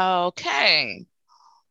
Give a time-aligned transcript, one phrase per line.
[0.00, 1.06] Okay.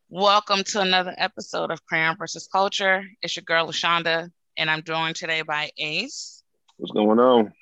[0.10, 3.04] Welcome to another episode of Crayon versus Culture.
[3.22, 6.42] It's your girl LaShonda, and I'm joined today by Ace.
[6.78, 7.54] What's going on?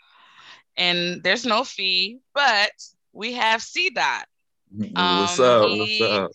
[0.77, 2.71] And there's no fee, but
[3.11, 4.25] we have C Dot.
[4.71, 5.69] What's Um, up?
[5.69, 6.31] he- What's up?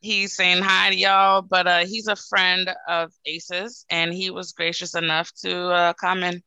[0.00, 4.52] He's saying hi to y'all, but uh, he's a friend of Ace's, and he was
[4.52, 6.42] gracious enough to uh, come in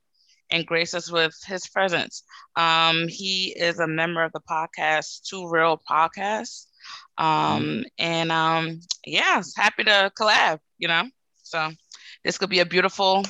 [0.52, 2.23] and grace us with his presence.
[2.55, 6.67] Um, he is a member of the podcast Two Real Podcasts.
[7.18, 11.04] Um, and um, yeah, happy to collab, you know.
[11.44, 11.72] So
[12.23, 13.23] this could be a beautiful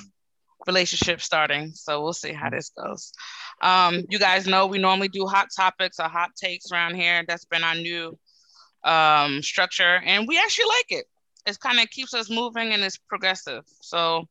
[0.66, 1.72] relationship starting.
[1.74, 3.14] So we'll see how this goes.
[3.62, 7.24] Um, you guys know we normally do hot topics or hot takes around here.
[7.28, 8.18] That's been our new
[8.84, 11.06] um, structure, and we actually like it.
[11.46, 13.64] It kind of keeps us moving and it's progressive.
[13.82, 14.26] So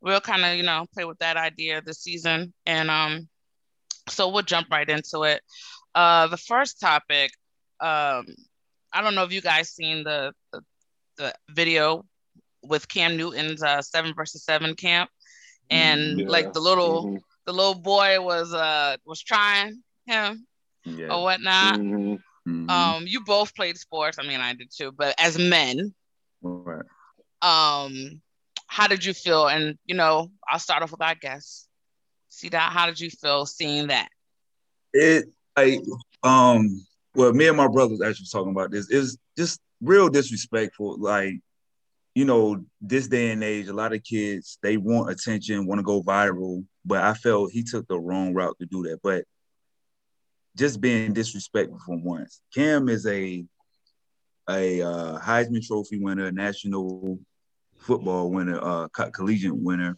[0.00, 2.52] we'll kind of, you know, play with that idea this season.
[2.66, 3.28] And um,
[4.08, 5.42] so we'll jump right into it.
[5.94, 7.30] Uh, the first topic,
[7.80, 8.26] um,
[8.92, 10.62] I don't know if you guys seen the the,
[11.18, 12.04] the video
[12.62, 15.10] with Cam Newton's uh, seven versus seven camp,
[15.70, 16.26] and Yeah.
[16.28, 17.20] like the little Mhm.
[17.46, 20.46] the little boy was uh was trying him
[20.84, 21.08] Yeah.
[21.08, 21.80] or whatnot.
[21.80, 22.22] Mhm.
[22.46, 22.68] Mhm.
[22.68, 24.18] Um, you both played sports.
[24.18, 25.94] I mean, I did too, but as men,
[26.42, 26.84] Right.
[27.42, 28.20] um,
[28.66, 29.46] how did you feel?
[29.48, 31.66] And you know, I'll start off with our guess.
[32.28, 32.72] See that?
[32.72, 34.08] How did you feel seeing that?
[34.92, 35.80] It like
[36.22, 40.96] um well me and my brothers actually talking about this is just real disrespectful.
[40.98, 41.40] Like,
[42.14, 45.84] you know, this day and age, a lot of kids they want attention, want to
[45.84, 49.00] go viral, but I felt he took the wrong route to do that.
[49.02, 49.24] But
[50.56, 52.40] just being disrespectful for once.
[52.54, 53.44] Cam is a
[54.48, 57.18] a uh, Heisman Trophy winner, national
[57.78, 59.96] football winner, uh, co- collegiate winner,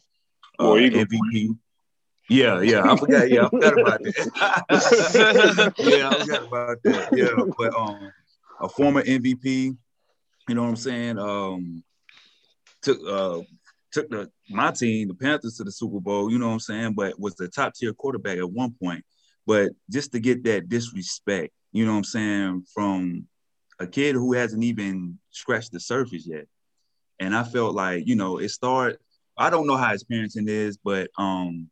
[0.58, 0.72] uh.
[0.72, 1.56] MVP.
[2.28, 3.28] Yeah, yeah, I forgot.
[3.28, 5.74] Yeah, I forgot about that.
[5.78, 7.08] yeah, I forgot about that.
[7.12, 8.12] Yeah, but um,
[8.60, 9.76] a former MVP.
[10.48, 11.18] You know what I'm saying?
[11.18, 11.84] Um,
[12.82, 13.40] took uh
[13.92, 16.30] took the my team, the Panthers, to the Super Bowl.
[16.30, 16.94] You know what I'm saying?
[16.94, 19.04] But was the top tier quarterback at one point.
[19.46, 23.26] But just to get that disrespect, you know what I'm saying, from
[23.78, 26.46] a kid who hasn't even scratched the surface yet.
[27.20, 28.98] And I felt like, you know, it started.
[29.36, 31.68] I don't know how his parenting is, but um,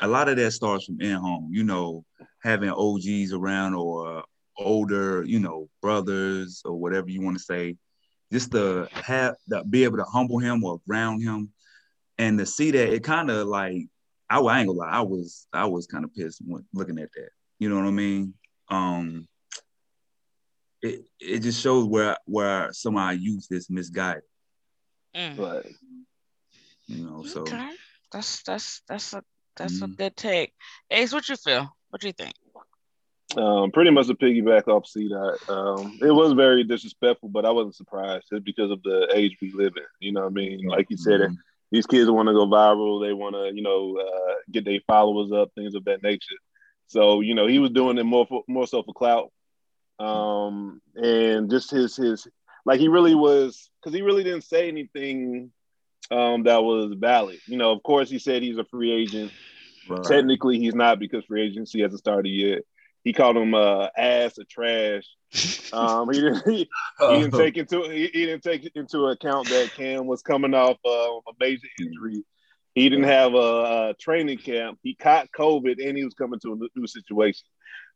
[0.00, 1.48] a lot of that starts from in home.
[1.52, 2.04] You know,
[2.42, 4.24] having OGs around or
[4.58, 7.76] older, you know, brothers or whatever you want to say,
[8.32, 11.50] just to have that be able to humble him or ground him,
[12.18, 13.86] and to see that it kind of like
[14.28, 17.10] I, I ain't gonna lie, I was I was kind of pissed when looking at
[17.14, 17.28] that.
[17.58, 18.34] You know what I mean?
[18.68, 19.28] Um,
[20.82, 24.22] it it just shows where where some of our youth is misguided.
[25.14, 25.38] Mm.
[25.38, 25.74] Right.
[26.86, 27.44] You know, so
[28.12, 29.22] that's that's that's a
[29.56, 29.96] that's a Mhm.
[29.96, 30.54] good take.
[30.90, 31.76] Ace, what you feel?
[31.90, 32.34] What do you think?
[33.36, 35.38] Um, pretty much a piggyback off C dot.
[35.48, 39.52] Um, it was very disrespectful, but I wasn't surprised just because of the age we
[39.52, 39.84] live in.
[40.00, 40.66] You know what I mean?
[40.66, 41.36] Like you said, Mhm.
[41.70, 43.04] these kids want to go viral.
[43.04, 46.36] They want to, you know, uh, get their followers up, things of that nature.
[46.86, 49.32] So, you know, he was doing it more for, more so for clout.
[49.98, 52.26] Um, and just his his
[52.64, 55.50] like he really was because he really didn't say anything
[56.10, 57.38] um that was valid.
[57.46, 59.32] You know, of course he said he's a free agent.
[59.88, 60.04] Right.
[60.04, 62.62] Technically he's not because free agency hasn't started yet.
[63.04, 65.04] He called him uh ass or trash.
[65.72, 66.68] Um he didn't he,
[67.00, 70.78] he didn't take into he, he didn't take into account that Cam was coming off
[70.84, 72.24] uh, a major injury.
[72.74, 73.38] He didn't have a,
[73.90, 74.78] a training camp.
[74.82, 77.46] He caught COVID and he was coming to a new- new situation.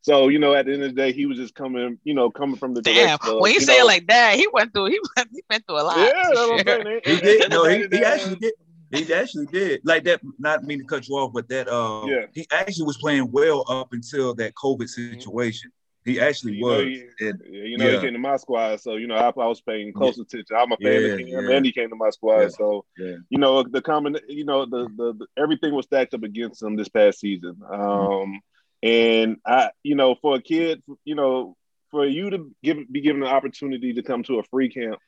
[0.02, 2.30] So you know, at the end of the day, he was just coming, you know,
[2.30, 4.86] coming from the Damn, of, when you you say it like that, he went through
[4.86, 5.98] he went he went through a lot.
[5.98, 6.84] yeah, that's for what I'm sure.
[6.84, 7.00] saying.
[7.04, 7.50] He did.
[7.50, 8.54] No, he, he actually did.
[8.92, 9.80] He actually did.
[9.84, 10.20] Like that.
[10.38, 11.68] Not mean to cut you off, but that.
[11.68, 12.26] Uh, Yeah.
[12.34, 15.70] He actually was playing well up until that COVID situation.
[16.02, 16.84] He actually You know, was.
[16.86, 17.96] he- And- Yeah, you know, Yeah.
[17.96, 20.56] he came to my squad, so you know, I, I was paying close attention.
[20.56, 21.50] I'm a fan Yeah, of him, yeah.
[21.56, 22.48] and he came to my squad, Yeah.
[22.48, 23.16] so Yeah.
[23.28, 26.74] you know, the common, you know, the, the the everything was stacked up against him
[26.74, 27.60] this past season.
[27.70, 28.40] Um,
[28.82, 31.56] and I, you know, for a kid, you know,
[31.90, 34.98] for you to give be given the opportunity to come to a free camp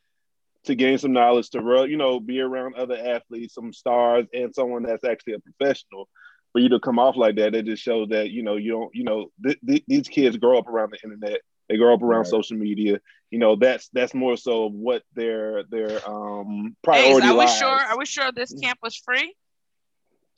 [0.65, 4.83] to gain some knowledge, to you know, be around other athletes, some stars, and someone
[4.85, 6.09] that's actually a professional.
[6.53, 8.95] For you to come off like that, it just shows that you know you don't
[8.95, 11.41] you know th- th- these kids grow up around the internet.
[11.69, 12.27] They grow up around right.
[12.27, 13.01] social media.
[13.31, 17.27] You know that's that's more so what their their um priority.
[17.27, 17.69] Hey, are we sure?
[17.69, 19.35] Are we sure this camp was free?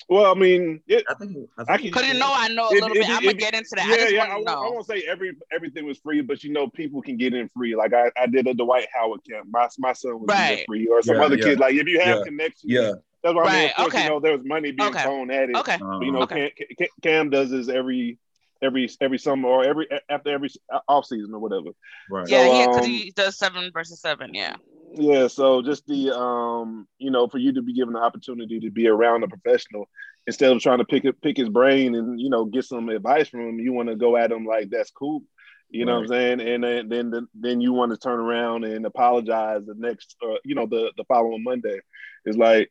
[0.09, 1.37] Well, I mean, it, I think
[1.67, 3.03] I because you know I know a little it, bit.
[3.03, 3.89] It, I'm gonna get into that.
[3.89, 4.53] Yeah, I yeah.
[4.53, 7.49] I, I, won't say every everything was free, but you know, people can get in
[7.57, 7.75] free.
[7.75, 9.49] Like I, I did a Dwight Howard camp.
[9.51, 10.65] My my son was right.
[10.67, 11.45] free, or some yeah, other yeah.
[11.45, 11.61] kids.
[11.61, 12.25] Like if you have yeah.
[12.25, 12.93] connections, yeah.
[13.23, 13.55] That's what right.
[13.55, 13.71] I mean.
[13.71, 14.05] Of course, okay.
[14.05, 15.03] you know, there was money being okay.
[15.03, 15.57] thrown at it.
[15.57, 15.79] Okay.
[15.81, 16.53] But, you know, okay.
[16.77, 18.19] Cam, Cam does this every
[18.61, 20.51] every every summer or every after every
[20.89, 21.71] off season or whatever.
[22.11, 22.29] Right.
[22.29, 24.35] Yeah, so, yeah, because um, he does seven versus seven.
[24.35, 24.57] Yeah.
[24.97, 28.71] Yeah, so just the um, you know, for you to be given the opportunity to
[28.71, 29.89] be around a professional
[30.27, 33.41] instead of trying to pick pick his brain and you know get some advice from
[33.41, 35.23] him, you want to go at him like that's cool.
[35.69, 36.09] You know right.
[36.09, 36.41] what I'm saying?
[36.41, 40.55] And then then then you want to turn around and apologize the next, uh, you
[40.55, 41.81] know, the the following Monday.
[42.25, 42.71] It's like,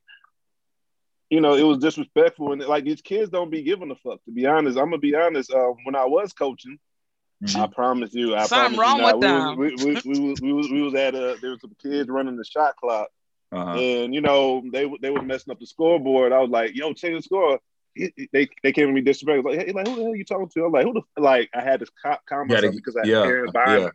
[1.29, 4.23] you know, it was disrespectful, and like these kids don't be giving a fuck.
[4.23, 5.51] To be honest, I'm gonna be honest.
[5.51, 6.79] Uh, when I was coaching.
[7.55, 9.57] I promise you, I something promise wrong you with them.
[9.57, 12.35] We, we, we, we, we, was, we was at a there was some kids running
[12.35, 13.09] the shot clock,
[13.53, 13.77] uh-huh.
[13.77, 16.31] And you know, they they were messing up the scoreboard.
[16.31, 17.59] I was like, "Yo, change the score."
[17.95, 19.51] they they came to me disrespectful.
[19.51, 20.65] Like, hey, like who the hell are you talking to?
[20.65, 21.51] I'm like, who the like?
[21.53, 23.89] I had this cop comment because I had yeah, parents behind yeah.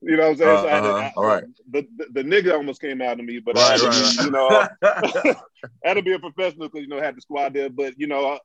[0.00, 0.56] You know what I'm saying?
[0.56, 0.96] Uh, so I uh-huh.
[0.96, 1.44] I, all right.
[1.70, 4.48] The, the, the nigga almost came out of me, but right, I, right, you know,
[4.82, 7.68] I had to be a professional because you know I had the squad there.
[7.68, 8.38] But you know,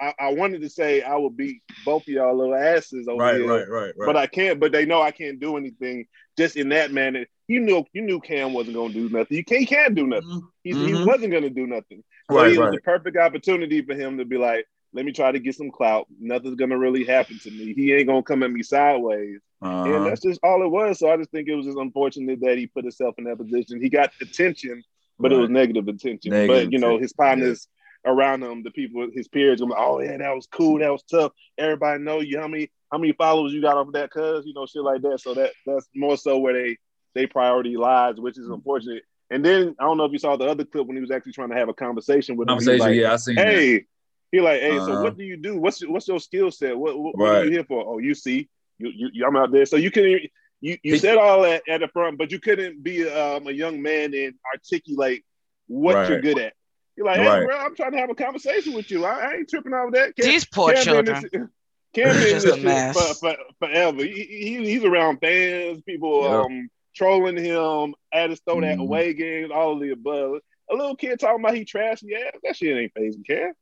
[0.00, 3.36] I, I, wanted to say I would beat both of y'all little asses over right,
[3.36, 4.06] here, right, right, right.
[4.06, 4.60] But I can't.
[4.60, 6.06] But they know I can't do anything
[6.36, 7.26] just in that manner.
[7.46, 9.36] You knew you knew Cam wasn't going to do nothing.
[9.36, 10.28] You can't, he can't do nothing.
[10.28, 10.46] Mm-hmm.
[10.62, 12.04] He, he wasn't going to do nothing.
[12.30, 15.32] So right, it was the perfect opportunity for him to be like, let me try
[15.32, 16.06] to get some clout.
[16.18, 17.74] Nothing's gonna really happen to me.
[17.74, 19.40] He ain't gonna come at me sideways.
[19.60, 19.92] Uh-huh.
[19.92, 20.98] And that's just all it was.
[20.98, 23.82] So I just think it was just unfortunate that he put himself in that position.
[23.82, 24.82] He got attention,
[25.18, 25.38] but right.
[25.38, 26.30] it was negative attention.
[26.30, 27.77] Negative but you know, his partners yeah.
[28.04, 31.32] Around him, the people, his peers, like, oh yeah, that was cool, that was tough.
[31.56, 34.54] Everybody know you how many how many followers you got off of that, cuz you
[34.54, 35.20] know, shit like that.
[35.20, 36.76] So that that's more so where they
[37.14, 39.02] they priority lies, which is unfortunate.
[39.30, 41.32] And then I don't know if you saw the other clip when he was actually
[41.32, 42.88] trying to have a conversation with conversation, him.
[42.88, 43.84] Like, yeah, I seen Hey, that
[44.32, 44.86] he like, hey, uh-huh.
[44.86, 45.58] so what do you do?
[45.58, 46.76] What's your, what's your skill set?
[46.76, 47.18] What, what, right.
[47.18, 47.84] what, are you here for?
[47.86, 48.48] Oh, you see,
[48.78, 49.66] you, you, you I'm out there.
[49.66, 50.18] So you can
[50.60, 53.80] you you said all that at the front, but you couldn't be um, a young
[53.80, 55.24] man and articulate
[55.66, 56.08] what right.
[56.08, 56.54] you're good at.
[56.98, 57.46] You're like, hey, right.
[57.46, 59.04] bro, I'm trying to have a conversation with you.
[59.04, 60.16] I, I ain't tripping over that.
[60.16, 61.22] Cam, These poor Cam children.
[61.94, 64.02] Cam been this shit for, for, forever.
[64.02, 66.32] He, he, he's around fans, people yep.
[66.32, 68.62] um, trolling him, at his throw mm-hmm.
[68.62, 70.40] that away games, all of the above.
[70.72, 73.52] A little kid talking about he trash, yeah, that shit ain't phasing Cam.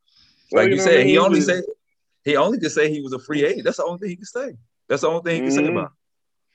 [0.50, 1.62] Like you, you said, he only said
[2.24, 3.64] he only could say he was a free agent.
[3.64, 4.56] That's the only thing he could say.
[4.88, 5.66] That's the only thing he could mm-hmm.
[5.66, 5.92] say about.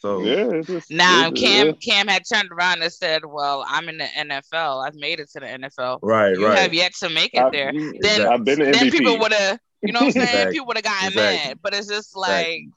[0.02, 1.74] So yeah, just, now Cam yeah.
[1.74, 4.86] Cam had turned around and said, "Well, I'm in the NFL.
[4.86, 6.00] I've made it to the NFL.
[6.02, 6.38] Right, right.
[6.40, 6.58] you right.
[6.58, 7.72] have yet to make it I've, there.
[8.00, 10.54] Then, I've been then people would have, you know, what I'm saying exactly.
[10.54, 11.50] people would have gotten exactly.
[11.50, 11.60] mad.
[11.62, 12.72] But it's just like, exactly.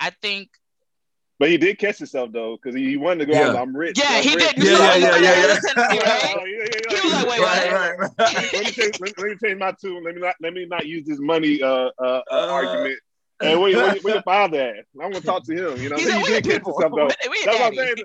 [0.00, 0.48] I think
[1.40, 3.40] but he did catch himself though, because he, he wanted to go.
[3.40, 3.54] Yeah.
[3.54, 3.98] I'm rich.
[3.98, 4.54] Yeah, I'm he rich.
[4.56, 4.62] did.
[4.62, 5.58] Yeah, yeah, yeah, yeah.
[5.94, 6.36] yeah.
[6.90, 8.10] He was like, wait, right, right, right.
[8.18, 10.04] let, me change, let, let, me change my tune.
[10.04, 12.98] Let me not let me not use this money uh, uh, uh, argument.
[13.40, 14.84] And where, where, where your father at?
[15.00, 15.82] I want to talk to him.
[15.82, 17.08] You know, he, said, he did catch himself though.
[17.44, 17.96] That's what I'm saying.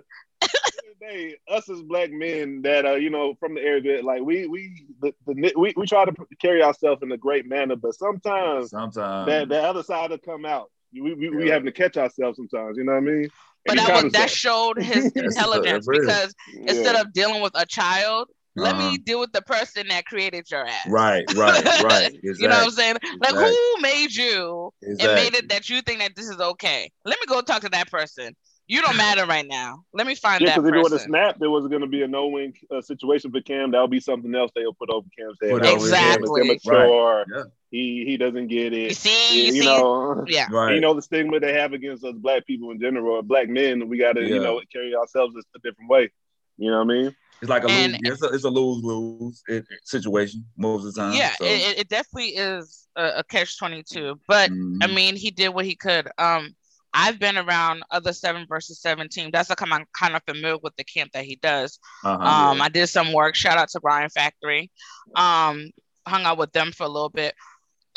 [1.01, 4.85] Day, us as black men that uh, you know from the area, like we we
[5.01, 9.27] the, the we, we try to carry ourselves in a great manner, but sometimes sometimes
[9.27, 10.71] that the other side will come out
[11.01, 11.35] we, we, yeah.
[11.35, 12.77] we having to catch ourselves sometimes.
[12.77, 13.29] You know what I mean?
[13.65, 16.71] But that, was, that showed his intelligence because yeah.
[16.71, 18.91] instead of dealing with a child, let uh-huh.
[18.91, 20.87] me deal with the person that created your ass.
[20.87, 22.13] Right, right, right.
[22.13, 22.19] Exactly.
[22.23, 22.97] you know what I'm saying?
[23.19, 23.55] Like exactly.
[23.55, 25.07] who made you exactly.
[25.07, 26.89] and made it that you think that this is okay?
[27.03, 28.35] Let me go talk to that person.
[28.67, 29.83] You don't matter right now.
[29.93, 30.55] Let me find yeah, that.
[30.55, 33.31] Because if it would have snapped, there was going to be a no-win uh, situation
[33.31, 33.69] for Cam.
[33.69, 35.63] That'll be something else they'll put over Cam's head.
[35.63, 36.59] Exactly.
[36.65, 37.25] Right.
[37.31, 37.43] Yeah.
[37.69, 38.89] He he doesn't get it.
[38.89, 39.65] You see, you, you see?
[39.67, 40.47] know, yeah.
[40.51, 40.73] Right.
[40.73, 43.87] You know the stigma they have against us black people in general, black men.
[43.87, 44.35] We got to yeah.
[44.35, 46.09] you know carry ourselves a different way.
[46.57, 47.15] You know what I mean?
[47.41, 48.01] It's like a and, lose.
[48.03, 49.43] It's a, it's a lose lose
[49.83, 51.13] situation most of the time.
[51.13, 51.45] Yeah, so.
[51.45, 54.19] it, it definitely is a, a catch twenty two.
[54.27, 54.77] But mm-hmm.
[54.81, 56.09] I mean, he did what he could.
[56.17, 56.55] Um,
[56.93, 59.31] I've been around other seven versus seven teams.
[59.33, 61.77] That's like I'm kind of familiar with the camp that he does.
[62.05, 62.63] Uh-huh, um, yeah.
[62.63, 63.35] I did some work.
[63.35, 64.71] Shout out to Grind Factory.
[65.13, 65.71] Um,
[66.07, 67.35] hung out with them for a little bit.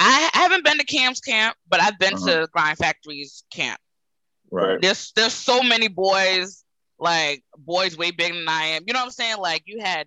[0.00, 2.40] I, I haven't been to Cam's camp, but I've been uh-huh.
[2.40, 3.80] to Grind Factory's camp.
[4.50, 4.80] Right.
[4.80, 6.64] There's there's so many boys,
[6.98, 8.84] like boys way bigger than I am.
[8.86, 9.38] You know what I'm saying?
[9.38, 10.06] Like you had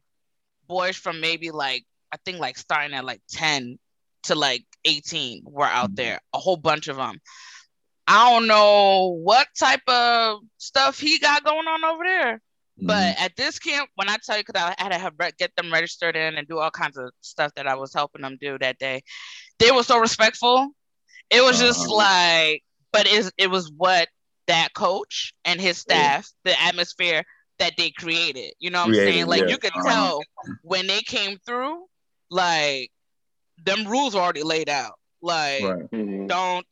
[0.68, 3.80] boys from maybe like I think like starting at like 10
[4.24, 5.96] to like 18 were out mm-hmm.
[5.96, 7.20] there, a whole bunch of them.
[8.08, 12.34] I don't know what type of stuff he got going on over there.
[12.34, 12.88] Mm-hmm.
[12.88, 15.72] But at this camp, when I tell you, because I had to have get them
[15.72, 18.80] registered in and do all kinds of stuff that I was helping them do that
[18.80, 19.04] day,
[19.60, 20.70] they were so respectful.
[21.30, 21.96] It was just uh-huh.
[21.96, 24.10] like, but it, it was what
[24.48, 26.52] that coach and his staff, yeah.
[26.52, 27.24] the atmosphere
[27.60, 28.54] that they created.
[28.60, 29.28] You know what I'm saying?
[29.28, 29.48] Like yeah.
[29.48, 29.90] you could uh-huh.
[29.90, 30.24] tell
[30.64, 31.86] when they came through,
[32.30, 32.92] like
[33.64, 34.94] them rules are already laid out.
[35.22, 35.92] Like right.
[35.92, 36.28] mm-hmm.
[36.28, 36.66] don't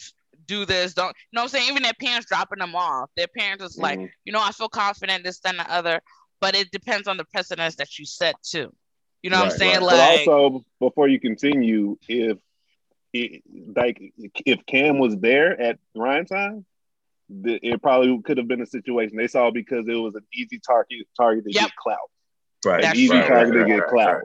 [0.48, 1.70] do this, don't you know what I'm saying?
[1.70, 3.12] Even their parents dropping them off.
[3.16, 4.08] Their parents is like, mm-hmm.
[4.26, 6.02] you know, I feel confident, this, and the other.
[6.42, 8.74] But it depends on the precedence that you set too.
[9.22, 9.82] You know right, what I'm saying?
[9.82, 9.84] Right.
[9.84, 12.40] Like but also before you continue, if
[13.14, 13.44] it,
[13.76, 14.02] like
[14.46, 16.66] if Cam was there at Ryan time,
[17.30, 21.08] it probably could have been a situation they saw because it was an easy target
[21.16, 21.66] target to yep.
[21.66, 21.98] get clout.
[22.66, 22.84] Right.
[22.84, 24.22] An easy right, target right, to get clout.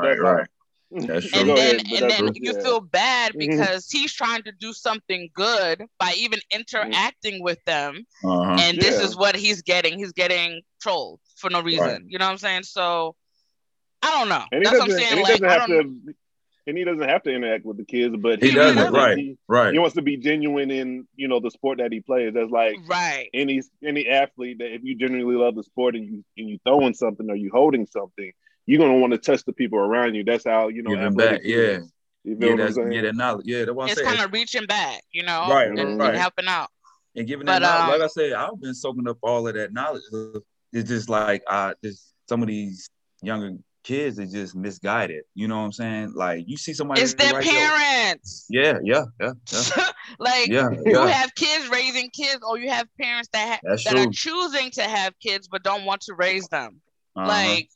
[0.00, 0.48] Right, right,
[0.92, 1.40] That's true.
[1.40, 2.62] And then, and then you yeah.
[2.62, 3.50] feel bad mm-hmm.
[3.50, 3.98] because mm-hmm.
[3.98, 7.44] he's trying to do something good by even interacting mm-hmm.
[7.44, 8.04] with them.
[8.24, 8.56] Uh-huh.
[8.60, 9.06] And this yeah.
[9.06, 9.98] is what he's getting.
[9.98, 12.06] He's getting trolled for no reason.
[12.08, 12.64] You know what I'm saying?
[12.64, 13.14] So
[14.02, 14.44] I don't know.
[14.50, 15.22] And That's what I'm saying.
[15.22, 16.14] Like, I don't, to,
[16.70, 18.92] and he doesn't have to interact with the kids, but he, he doesn't.
[18.92, 19.72] Right, he, right.
[19.72, 22.32] He wants to be genuine in you know the sport that he plays.
[22.32, 23.28] That's like right.
[23.34, 26.94] Any any athlete that if you genuinely love the sport and you and you throwing
[26.94, 28.32] something or you holding something,
[28.66, 30.24] you're gonna want to touch the people around you.
[30.24, 30.94] That's how you know.
[30.94, 31.80] Giving back, yeah.
[32.22, 33.46] You yeah, that's, yeah, that knowledge.
[33.46, 36.10] Yeah, that's what it's kind of reaching back, you know, right, and, right.
[36.10, 36.68] and helping out.
[37.16, 39.54] And giving but, that knowledge, um, like I said, I've been soaking up all of
[39.54, 40.02] that knowledge.
[40.72, 42.90] It's just like I just some of these
[43.22, 45.24] younger kids are just misguided.
[45.34, 46.12] You know what I'm saying?
[46.14, 47.02] Like you see somebody.
[47.02, 48.46] It's their parents.
[48.48, 49.32] Yeah, yeah, yeah.
[49.52, 49.90] yeah.
[50.18, 51.06] like yeah, you yeah.
[51.08, 54.00] have kids raising kids, or you have parents that ha- that true.
[54.00, 56.80] are choosing to have kids but don't want to raise them.
[57.16, 57.26] Uh-huh.
[57.26, 57.68] Like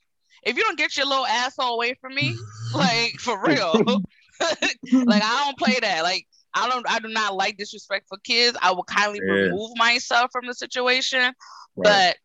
[0.43, 2.37] if you don't get your little asshole away from me,
[2.75, 3.73] like for real,
[4.41, 6.03] like I don't play that.
[6.03, 8.57] Like I don't, I do not like disrespect for kids.
[8.63, 9.33] I will kindly yeah.
[9.33, 11.35] remove myself from the situation, right.
[11.77, 12.17] but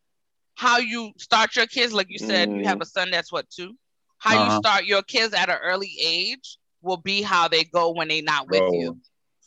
[0.60, 2.58] how you start your kids, like you said, mm.
[2.58, 2.82] you have mm.
[2.82, 3.74] a son that's what two.
[4.18, 4.52] How uh-huh.
[4.52, 8.22] you start your kids at an early age will be how they go when they're
[8.22, 8.72] not with Bro.
[8.74, 8.98] you.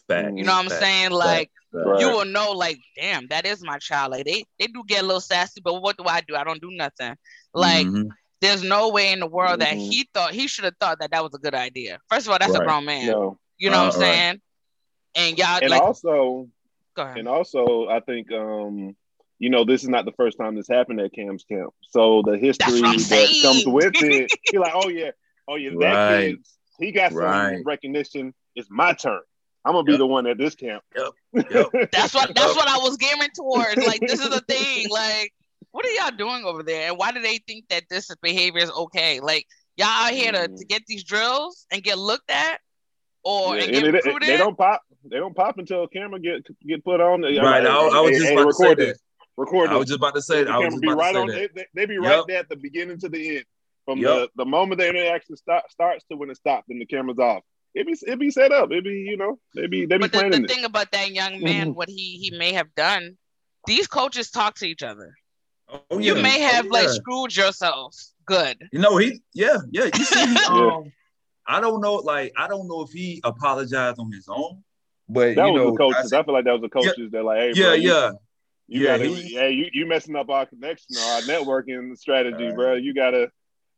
[0.08, 0.36] Fact.
[0.36, 1.12] You know what I'm saying?
[1.12, 2.00] Like right.
[2.00, 4.12] you will know, like, damn, that is my child.
[4.12, 6.36] Like they they do get a little sassy, but what do I do?
[6.36, 7.16] I don't do nothing.
[7.54, 8.10] Like mm-hmm.
[8.42, 9.78] there's no way in the world mm-hmm.
[9.78, 12.00] that he thought he should have thought that that was a good idea.
[12.10, 12.62] First of all, that's right.
[12.64, 13.06] a grown man.
[13.06, 13.38] No.
[13.60, 14.42] You know uh, what I'm saying?
[15.14, 16.50] And y'all and like, also,
[16.98, 18.96] and also, I think um
[19.44, 21.74] you know, this is not the first time this happened at Cam's camp.
[21.90, 25.12] So the history that comes with it, you're like, oh yeah,
[25.50, 26.22] oh yeah, that right.
[26.30, 26.38] kid,
[26.80, 27.62] he got some right.
[27.66, 28.34] recognition.
[28.56, 29.20] It's my turn.
[29.66, 30.82] I'm gonna be the one at this camp.
[30.96, 31.12] Yep.
[31.52, 31.90] Yep.
[31.92, 33.86] that's what that's what I was gearing towards.
[33.86, 34.88] Like this is a thing.
[34.90, 35.34] Like,
[35.72, 36.88] what are y'all doing over there?
[36.88, 39.20] And why do they think that this behavior is okay?
[39.20, 39.46] Like
[39.76, 40.58] y'all out here to, mm.
[40.58, 42.62] to get these drills and get looked at,
[43.26, 44.84] or yeah, and get it, they don't pop.
[45.04, 47.24] They don't pop until a camera get get put on.
[47.24, 47.36] Right.
[47.36, 48.96] I, I, I was just about to say that
[49.38, 49.74] recorded.
[49.74, 50.46] I was just about to say.
[50.46, 51.28] I was be right on.
[51.28, 52.26] They, they, be right yep.
[52.28, 53.46] there at the beginning to the end,
[53.86, 54.10] from yep.
[54.10, 57.44] the, the moment the interaction start, starts to when it stops and the camera's off.
[57.76, 58.72] It be it be set up.
[58.72, 60.32] It be you know they be they be but planning.
[60.32, 61.78] The, the thing about that young man, mm-hmm.
[61.78, 63.18] what he he may have done,
[63.66, 65.14] these coaches talk to each other.
[65.70, 66.14] Oh, yeah.
[66.14, 66.82] You may have oh, yeah.
[66.82, 67.96] like screwed yourself.
[68.26, 68.70] Good.
[68.72, 69.90] You know he yeah yeah.
[69.94, 70.92] You see he, um,
[71.48, 74.64] I don't know like I don't know if he apologized on his own,
[75.10, 76.14] but that you was know, the coaches.
[76.14, 78.12] I, I, feel like that was the coaches yeah, that like, hey, yeah, bro, yeah.
[78.74, 82.56] You yeah, gotta, he, yeah, you, you messing up our connection, our networking strategy, uh,
[82.56, 82.74] bro.
[82.74, 83.30] You gotta,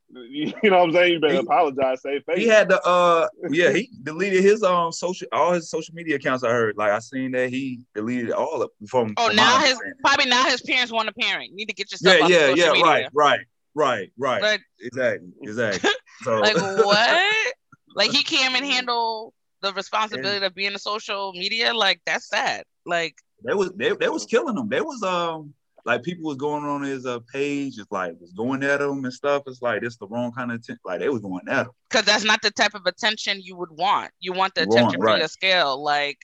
[0.10, 1.12] you know what I'm saying?
[1.12, 2.38] You better he, apologize, say face.
[2.38, 6.46] He had the, uh, yeah, he deleted his um social, all his social media accounts.
[6.46, 9.14] I heard, like I seen that he deleted all of from.
[9.18, 11.50] Oh, from now his probably now his parents want a parent.
[11.50, 12.30] You need to get yourself.
[12.30, 12.72] Yeah, yeah, yeah.
[12.72, 12.86] Media.
[12.86, 13.40] Right, right,
[13.76, 14.42] right, right.
[14.42, 15.90] Like, exactly, exactly.
[16.24, 17.54] So like what?
[17.96, 21.74] like he can't even handle the responsibility and, of being a social media.
[21.74, 22.64] Like that's sad.
[22.86, 24.70] Like they was they, they was killing him.
[24.70, 25.54] They was um
[25.86, 29.14] like people was going on his uh, page, it's like was going at him and
[29.14, 29.44] stuff.
[29.46, 30.80] It's like it's the wrong kind of attention.
[30.84, 33.72] Like they was going at him because that's not the type of attention you would
[33.72, 34.12] want.
[34.20, 35.14] You want the attention right.
[35.14, 36.18] for your scale, like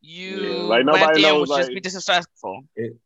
[0.00, 2.62] you yeah, like nobody knows, would like, just be disrespectful.
[2.74, 2.96] It,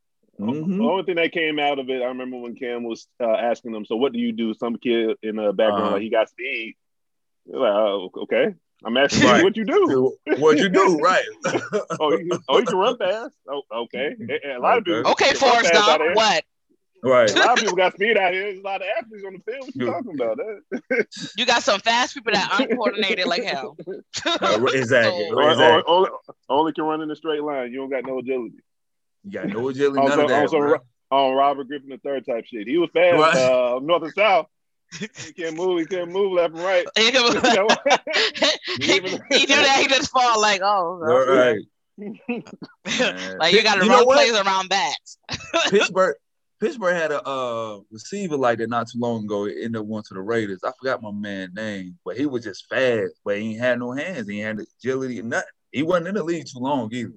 [0.40, 0.78] mm-hmm.
[0.78, 3.72] The only thing that came out of it, I remember when Cam was uh, asking
[3.72, 5.92] them, "So what do you do?" Some kid in the background, uh-huh.
[5.92, 6.76] like he got speed.
[7.46, 8.54] Like, oh, okay.
[8.84, 9.38] I'm asking right.
[9.38, 10.16] you what you do.
[10.38, 11.24] what you do, right?
[12.00, 13.34] oh, you, oh, you can run fast.
[13.48, 14.14] Oh, okay.
[14.54, 15.10] A lot of people.
[15.12, 16.02] Okay, Forrest Gump.
[16.14, 16.44] What?
[17.02, 17.30] Right.
[17.30, 18.44] A lot of people got speed out here.
[18.44, 19.66] There's a lot of athletes on the field.
[19.66, 20.38] What you talking about?
[20.38, 21.06] That?
[21.36, 23.76] you got some fast people that aren't coordinated like hell.
[23.86, 25.28] uh, exactly.
[25.28, 25.82] so, exactly.
[25.86, 26.10] Only,
[26.48, 27.70] only, can run in a straight line.
[27.72, 28.56] You don't got no agility.
[29.24, 29.98] You got no agility.
[29.98, 30.76] also, none of that, also,
[31.10, 32.66] on Robert Griffin the third type shit.
[32.66, 33.36] He was fast, right.
[33.36, 34.46] uh, north and south
[34.98, 35.80] he can't move.
[35.80, 36.86] He can't move left and right.
[36.96, 37.04] he,
[38.80, 39.78] he, he do that.
[39.80, 41.30] He just fall like, oh, okay.
[41.30, 41.64] right.
[43.38, 44.96] like you got to run plays around that.
[45.70, 46.16] Pittsburgh,
[46.60, 49.44] Pittsburgh had a uh, receiver like that not too long ago.
[49.44, 50.60] It ended up going to the Raiders.
[50.64, 54.28] I forgot my man's name, but he was just fast, but he had no hands.
[54.28, 55.48] He had agility and nothing.
[55.70, 57.12] He wasn't in the league too long either.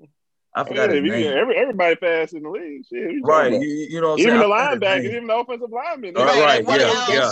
[0.57, 1.37] I forgot yeah, his name.
[1.37, 2.83] Every, everybody fast in the league.
[2.89, 3.51] Shit, right.
[3.51, 6.17] You, you, know even the linebackers, even the offensive linemen.
[6.17, 6.41] All right.
[6.41, 6.65] right.
[6.65, 6.87] What yeah.
[6.87, 7.09] Else?
[7.09, 7.29] Yeah.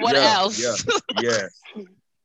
[0.00, 0.34] What yeah.
[0.34, 0.62] else?
[0.62, 0.74] Yeah.
[1.22, 1.82] yeah.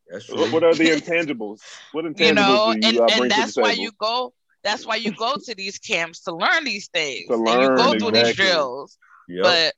[0.09, 0.41] That's true.
[0.41, 1.61] What, what are the intangibles?
[1.93, 4.33] What intangibles you know, do you, and, uh, and that's why you go.
[4.65, 7.27] That's why you go to these camps to learn these things.
[7.27, 7.99] To learn, and you go exactly.
[7.99, 8.97] through these drills.
[9.29, 9.43] Yep.
[9.43, 9.73] But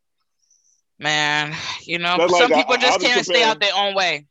[0.97, 3.93] man, you know, But, some like, people I- just I'll can't stay out their own
[3.93, 4.25] way.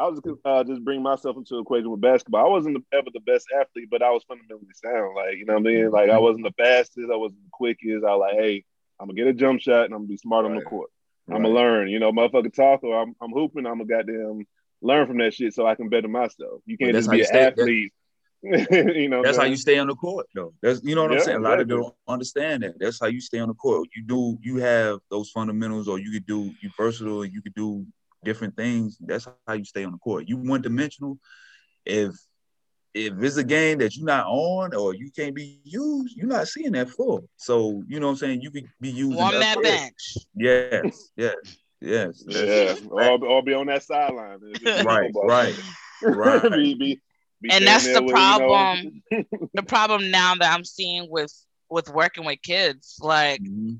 [0.00, 2.46] I was uh, just bring myself into the equation with basketball.
[2.46, 5.14] I wasn't the, ever the best athlete, but I was fundamentally sound.
[5.14, 5.90] Like you know what I mean?
[5.90, 8.04] Like I wasn't the fastest, I wasn't the quickest.
[8.04, 8.64] I was like, hey,
[8.98, 10.66] I'm gonna get a jump shot and I'm gonna be smart on the Right.
[10.66, 10.90] court.
[11.28, 11.88] I'm gonna learn.
[11.88, 13.66] You know, motherfucker talk or I'm, I'm hooping.
[13.66, 14.46] I'm gonna goddamn
[14.80, 16.62] learn from that shit so I can better myself.
[16.64, 17.92] You can't just be an stay- athlete.
[18.42, 20.54] you know, That's how you stay on the court, though.
[20.62, 21.36] That's you know what I'm saying.
[21.36, 21.76] A lot of exactly.
[21.76, 22.78] people don't understand that.
[22.80, 23.86] That's how you stay on the court.
[23.94, 27.84] You do you have those fundamentals, or you could do you versatile, you could do
[28.24, 28.96] different things.
[29.00, 30.28] That's how you stay on the court.
[30.28, 31.18] You one dimensional.
[31.86, 32.14] If
[32.92, 36.48] if it's a game that you're not on or you can't be used, you're not
[36.48, 37.28] seeing that full.
[37.36, 38.40] So you know what I'm saying.
[38.42, 39.12] You could be used.
[39.12, 39.80] in Warm that other ways.
[39.80, 40.16] bench.
[40.34, 41.34] Yes, yes,
[41.80, 42.24] yes.
[42.26, 44.38] Yeah, or, or be on that sideline.
[44.84, 45.54] Right, right,
[46.02, 46.42] right.
[46.52, 47.00] be, be,
[47.40, 49.02] be And that's the with, you know- problem.
[49.54, 51.32] The problem now that I'm seeing with
[51.70, 53.78] with working with kids, like Mhm.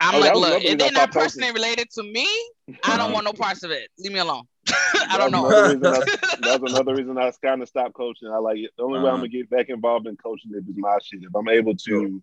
[0.00, 1.24] I'm Oh, like, look, another if reason they're not stopped coaching.
[1.42, 2.26] personally related to me,
[2.82, 3.08] I don't Uh-huh.
[3.14, 3.88] want no parts of it.
[3.98, 4.42] Leave me alone.
[5.08, 5.70] I don't That's know.
[5.70, 8.28] another I- That's another reason I kind of stopped coaching.
[8.28, 8.70] I like it.
[8.76, 9.16] The only way I'm Uh-huh.
[9.18, 11.22] gonna get back involved in coaching is my shit.
[11.22, 12.22] If I'm able to,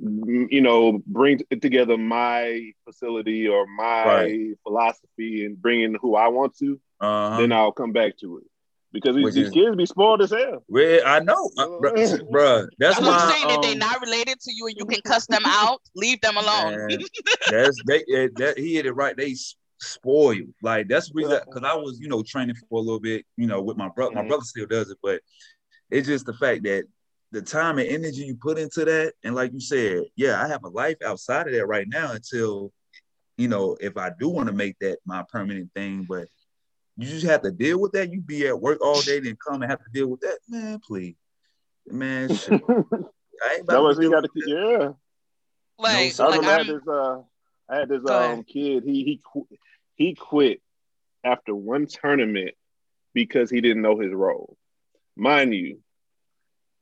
[0.00, 4.50] you know, bring t- together my facility or my Right.
[4.62, 7.38] philosophy and bring in who I want to, Uh-huh.
[7.38, 8.44] then I'll come back to it.
[8.94, 10.64] Because these, these is- kids be spoiled as hell.
[10.68, 12.68] Well, I know, uh, bruh, bruh.
[12.78, 13.28] That's I'm why.
[13.32, 15.80] saying that they're um, not related to you and you can cuss them out.
[15.96, 16.76] Leave them alone.
[16.88, 17.00] Man,
[17.50, 18.04] that's they
[18.36, 19.16] that he hit it right.
[19.16, 20.54] They s- spoil you.
[20.62, 23.48] Like that's the reason because I was, you know, training for a little bit, you
[23.48, 24.14] know, with my brother.
[24.14, 24.28] My Mhm.
[24.28, 25.20] brother still does it, but
[25.90, 26.84] it's just the fact that
[27.32, 30.62] the time and energy you put into that, and like you said, yeah, I have
[30.62, 32.72] a life outside of that right now until,
[33.36, 36.28] you know, if I do want to make that my permanent thing, but
[36.96, 38.12] you just have to deal with that.
[38.12, 40.38] You be at work all day, then come and have to deal with that.
[40.48, 41.16] Man, please.
[41.86, 42.62] Man, shit.
[42.62, 44.54] I ain't That about was to he deal got to with keep.
[44.54, 44.78] that.
[44.80, 44.88] Yeah.
[45.78, 47.18] Like, so I like remember I had this uh
[47.68, 49.48] I had this um kid, he he qu-
[49.96, 50.60] he quit
[51.24, 52.52] after one tournament
[53.12, 54.56] because he didn't know his role.
[55.16, 55.80] Mind you,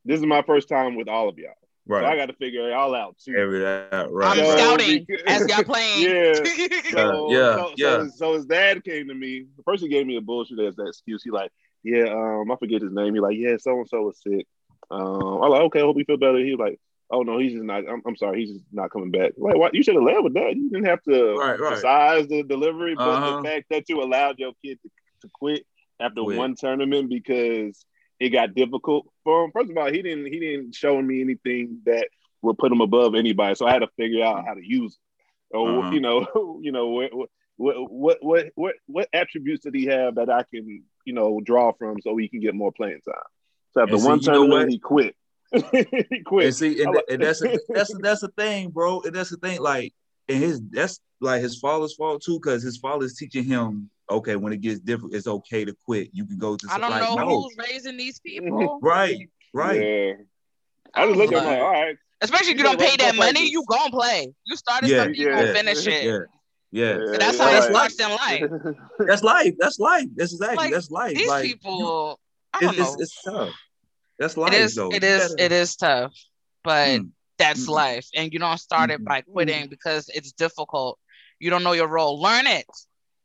[0.05, 1.53] this is my first time with all of y'all.
[1.89, 3.35] So I got to figure it all out too.
[3.37, 4.39] Every that, right.
[4.39, 6.03] I'm So, scouting because- as y'all playing.
[6.03, 6.33] Yeah.
[6.93, 7.99] Uh, So, yeah, so, yeah.
[8.05, 9.47] So, so his dad came to me.
[9.57, 11.23] The person gave me a bullshit as that excuse.
[11.23, 11.51] He like,
[11.83, 13.15] yeah, um, I forget his name.
[13.15, 14.47] He like, yeah, so and so was sick.
[14.91, 16.39] Um, I'm like, okay, I hope he feel better.
[16.39, 16.79] He was like,
[17.11, 17.89] oh no, he's just not.
[17.89, 19.33] I'm, I'm sorry, he's just not coming back.
[19.39, 19.75] Like, what?
[19.75, 20.55] You should have led with that.
[20.55, 21.69] You didn't have to Right, right.
[21.73, 23.37] emphasize the delivery, but Uh-huh.
[23.39, 24.91] the fact that you allowed your kid to,
[25.23, 25.65] to quit
[25.99, 26.37] after Quit.
[26.37, 27.85] one tournament because
[28.23, 29.51] it got difficult for him.
[29.53, 32.09] First of all, he didn't he didn't show me anything that
[32.41, 33.55] would put him above anybody.
[33.57, 35.57] So I had to figure out how to use it.
[35.57, 35.91] Or Uh-huh.
[35.91, 36.27] you know,
[36.63, 37.11] you know what
[37.57, 41.73] what what what what what attributes did he have that I can you know draw
[41.73, 43.15] from so he can get more playing time.
[43.73, 45.17] So after And one know tournament, he quit.
[45.53, 46.47] he quit.
[46.47, 49.03] And see, and, and that's a, that's a, that's the thing, bro.
[49.03, 49.93] And that's the thing, like,
[50.29, 54.53] and his that's like his father's fault too, because his father's teaching him, okay, when
[54.53, 56.11] it gets difficult, it's okay to quit.
[56.13, 57.43] You can go to I don't like, know no.
[57.43, 58.79] who's raising these people.
[58.83, 59.81] right, right.
[59.81, 60.13] Yeah.
[60.95, 61.97] I just look at him like, all right.
[62.21, 63.51] Especially if you You don't pay that money, practice.
[63.51, 64.33] you gon' play.
[64.45, 66.05] You started Yeah, something, you gonna finish it.
[66.05, 66.19] Yeah,
[66.71, 66.99] yeah.
[66.99, 68.51] Yeah, That's yeah, how it that's in life.
[68.99, 69.55] That's life.
[69.59, 70.05] That's life.
[70.17, 71.15] That's exactly Like, that's life.
[71.17, 72.21] These like, people,
[72.55, 72.93] I you- don't it's, know.
[72.95, 73.55] it's, it's tough.
[74.19, 74.75] That's life, It is.
[74.77, 74.91] though.
[74.91, 75.29] It You is.
[75.31, 76.13] gotta- It is tough,
[76.63, 77.11] but Mm.
[77.39, 77.69] that's Mm.
[77.71, 78.07] life.
[78.15, 80.99] And you don't start it by quitting because it's difficult.
[81.41, 82.21] You don't know your role.
[82.21, 82.67] Learn it.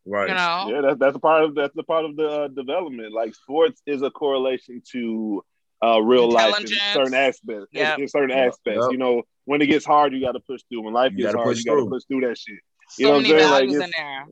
[0.07, 0.29] Right.
[0.29, 0.65] You know.
[0.69, 3.13] Yeah, that's that's a part of that's a part of the uh, development.
[3.13, 5.43] Like sports is a correlation to
[5.83, 7.67] uh, real life in certain aspects.
[7.73, 7.99] in- Yep.
[7.99, 8.91] In, certain Yep, aspects, yep.
[8.91, 10.81] you know, when it gets hard, you got to push through.
[10.81, 12.57] When life You gets hard, push you got to push through that shit.
[12.89, 13.51] So You know what many I'm saying?
[13.51, 14.25] Like, in there.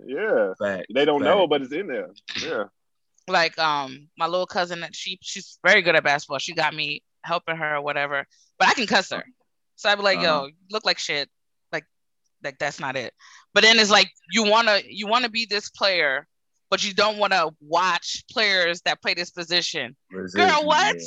[0.47, 0.85] Yeah, Fact.
[0.93, 2.09] they don't know, but it's in there.
[2.41, 2.63] Yeah.
[3.27, 6.39] like um my little cousin that she she's very good at basketball.
[6.39, 8.25] She got me helping her or whatever.
[8.57, 9.23] But I can cuss her.
[9.75, 10.45] So I'd be like, Uh-huh.
[10.45, 11.29] yo, look like shit.
[11.71, 11.85] Like
[12.43, 13.13] like that's not it.
[13.55, 16.27] But then it's like you wanna you wanna be this player,
[16.69, 19.95] but you don't wanna watch players that play this position.
[20.11, 20.97] Girl, what?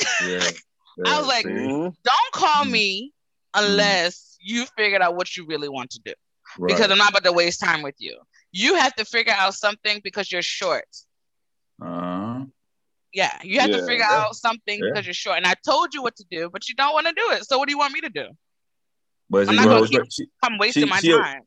[0.00, 0.28] Yeah.
[0.28, 0.50] yeah.
[1.06, 1.44] I was like.
[1.44, 2.70] Don't call Mm.
[2.70, 3.12] me
[3.54, 6.12] unless you figured out what you really want to do.
[6.58, 6.68] Right.
[6.68, 8.16] Because I'm not about to waste time with you.
[8.52, 10.86] You have to figure out something because you're short.
[11.82, 12.44] uh-huh.
[13.12, 13.76] Yeah, you have Yeah.
[13.78, 14.20] to figure Yeah.
[14.26, 14.90] out something Yeah.
[14.90, 15.38] because you're short.
[15.38, 17.44] And I told you what to do, but you don't want to do it.
[17.46, 18.28] So what do you want me to do?
[19.30, 21.42] But I'm not gonna keep- she, I'm wasting She- my she'll- time.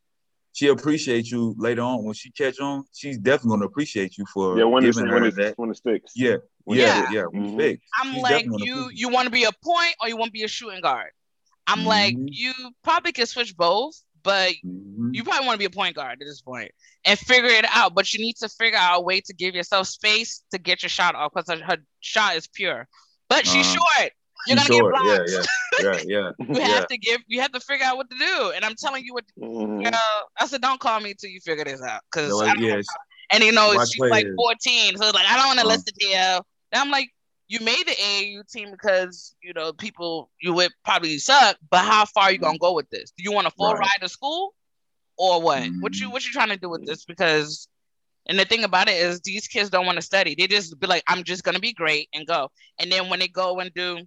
[0.53, 2.83] She appreciate you later on when she catch on.
[2.93, 5.57] She's definitely gonna appreciate you for Yeah, when it's giving when her it's that.
[5.57, 6.11] when it sticks.
[6.15, 7.09] Yeah, When yeah, Yeah.
[7.11, 7.23] yeah.
[7.25, 7.57] when it's Mhm.
[7.57, 7.87] fixed.
[7.99, 10.43] I'm She's like, you you want to be a point or you want to be
[10.43, 11.11] a shooting guard?
[11.67, 12.27] I'm like, Mhm.
[12.31, 15.13] you probably can switch both, but Mhm.
[15.13, 16.71] you probably want to be a point guard at this point
[17.05, 17.93] and figure it out.
[17.95, 20.89] But you need to figure out a way to give yourself space to get your
[20.89, 22.87] shot off because her, her shot is pure.
[23.29, 23.79] But she's Uh-huh.
[23.99, 24.11] short.
[24.45, 24.95] You're gonna short.
[24.95, 25.29] get blocked.
[25.29, 25.43] Yeah,
[25.79, 26.31] yeah, yeah, yeah.
[26.53, 26.67] You yeah.
[26.75, 27.21] have to give.
[27.27, 28.51] You have to figure out what to do.
[28.55, 29.25] And I'm telling you what.
[29.39, 29.83] Mhm.
[29.83, 29.91] Girl,
[30.39, 32.01] I said, don't call me till you figure this out.
[32.11, 32.81] Cause So, I like, don't yeah,
[33.31, 35.75] and you know she's like 14, so like I don't want to Uh-huh.
[35.75, 36.15] listen to you.
[36.17, 37.09] And I'm like,
[37.47, 42.05] you made the AAU team because you know people you would probably suck, but how
[42.05, 43.11] far are you gonna go with this?
[43.17, 43.79] Do you want a full Mm-hmm.
[43.79, 43.79] Right.
[43.79, 44.53] ride to school,
[45.17, 45.69] or what?
[45.79, 47.05] What you what you trying to do with this?
[47.05, 47.67] Because
[48.27, 50.35] and the thing about it is these kids don't want to study.
[50.37, 52.49] They just be like, I'm just gonna be great and go.
[52.79, 53.99] And then when they go and do,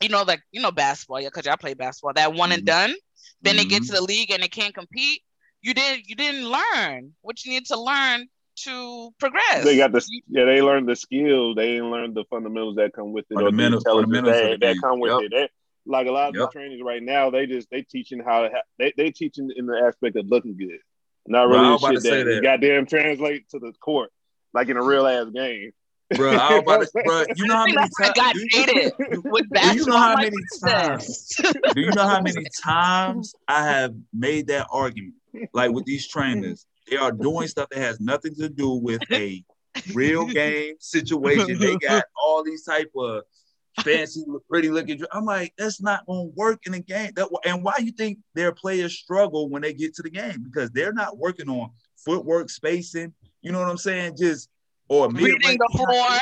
[0.00, 2.66] you know, like you know basketball, yeah, because I play basketball, that one and Mhm.
[2.66, 2.94] done.
[3.42, 5.22] Then they get to the league and they can't compete.
[5.62, 8.26] You didn't you didn't learn what you need to learn
[8.64, 9.64] to progress.
[9.64, 10.44] They got the yeah.
[10.44, 11.54] They learned the skill.
[11.54, 14.66] They didn't learn the fundamentals that come with it, or the Fundamentals- fundamentals that, the
[14.66, 15.22] that come with Yep.
[15.22, 15.30] it.
[15.30, 15.48] They,
[15.86, 16.50] like a lot of Yep.
[16.50, 19.66] the trainings right now, they just they teaching how to ha- they they teaching in
[19.66, 20.78] the aspect of looking good,
[21.26, 22.42] not really was the shit to that, that.
[22.42, 24.10] goddamn translate to the court
[24.52, 25.70] like in a real ass game.
[26.16, 26.32] Bro.
[26.32, 27.24] I was about to, bro.
[27.36, 28.16] You know how many that's I times?
[28.16, 29.76] got Do you, with do basketball.
[29.76, 31.28] you know how many times?
[31.74, 35.14] do you know how many times I have made that argument?
[35.52, 39.44] Like with these trainers, they are doing stuff that has nothing to do with a
[39.94, 41.58] real game situation.
[41.58, 43.22] They got all these type of
[43.82, 45.00] fancy, pretty looking.
[45.12, 47.12] I'm like, that's not gonna work in a game.
[47.14, 50.70] That and why you think their players struggle when they get to the game because
[50.70, 53.14] they're not working on footwork, spacing.
[53.42, 54.16] You know what I'm saying?
[54.18, 54.48] Just
[54.90, 56.18] or Reading mid-range- the floor.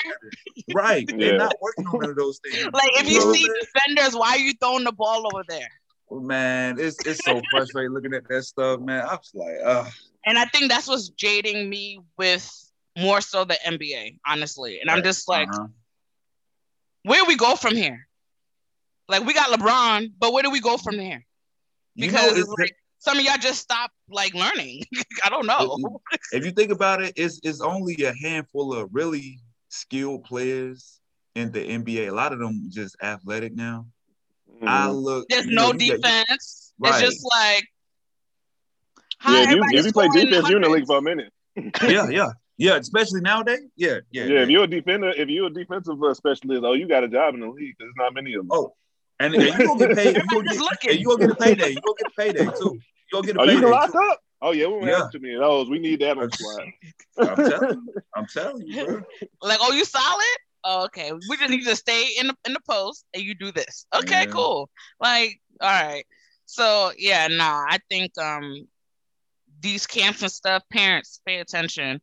[0.75, 1.07] Right.
[1.19, 2.69] They're not working on none of those things.
[2.73, 5.69] Like if You you know see defenders, why are you throwing the ball over there?
[6.11, 9.05] Man, it's it's so frustrating looking at that stuff, man.
[9.11, 9.89] I'm just like, uh
[10.27, 12.45] And I think that's what's jading me with
[12.97, 14.81] more so the NBA, honestly.
[14.81, 15.67] And I'm just like, uh-huh.
[17.05, 18.07] where we go from here?
[19.09, 21.25] Like we got LeBron, but where do we go from here?
[21.95, 24.83] You Because know, it's- like some of y'all just stop like learning.
[25.25, 26.01] I don't know.
[26.33, 31.01] if you think about it, it's it's only a handful of really skilled players
[31.35, 32.09] in the NBA.
[32.09, 33.87] A lot of them just athletic now.
[34.63, 35.03] I Mhm.
[35.03, 35.29] look.
[35.29, 36.73] There's you know, no got- defense.
[36.81, 36.91] Right.
[37.03, 37.65] It's just like
[39.21, 41.03] hi, yeah, if you, if you play scoring defense, you're in the league for a
[41.03, 41.33] minute.
[41.83, 42.77] yeah, yeah, yeah.
[42.77, 43.61] Especially nowadays.
[43.77, 44.25] Yeah, yeah.
[44.25, 47.09] Yeah, if you're a defender, if you're a defensive uh, specialist, oh, you got a
[47.09, 47.75] job in the league.
[47.79, 48.49] Because there's not many of them.
[48.53, 48.75] Oh,
[49.21, 50.07] and, and you gonna get paid.
[50.17, 50.91] You gonna Everybody's get, looking.
[50.91, 51.71] and you gonna get a payday.
[51.71, 52.65] You gonna get a payday too.
[52.65, 52.81] You
[53.13, 53.55] gonna get a Oh, payday.
[53.55, 53.99] you can lock too.
[54.11, 54.21] up.
[54.41, 54.97] Oh yeah, we don't Yeah.
[54.99, 55.69] have too many of those.
[55.71, 56.65] We need that on the squad.
[57.19, 58.03] I'm telling you.
[58.15, 59.03] I'm telling you, bro.
[59.43, 60.25] Like, oh, you solid?
[60.65, 61.13] Oh, okay.
[61.13, 63.87] We just need to stay in the in the post and you do this.
[63.95, 64.33] Okay, Yeah.
[64.33, 64.71] cool.
[65.01, 66.05] Like, all right.
[66.47, 68.67] So yeah, nah, I think um
[69.61, 72.01] these camps and stuff, parents pay attention.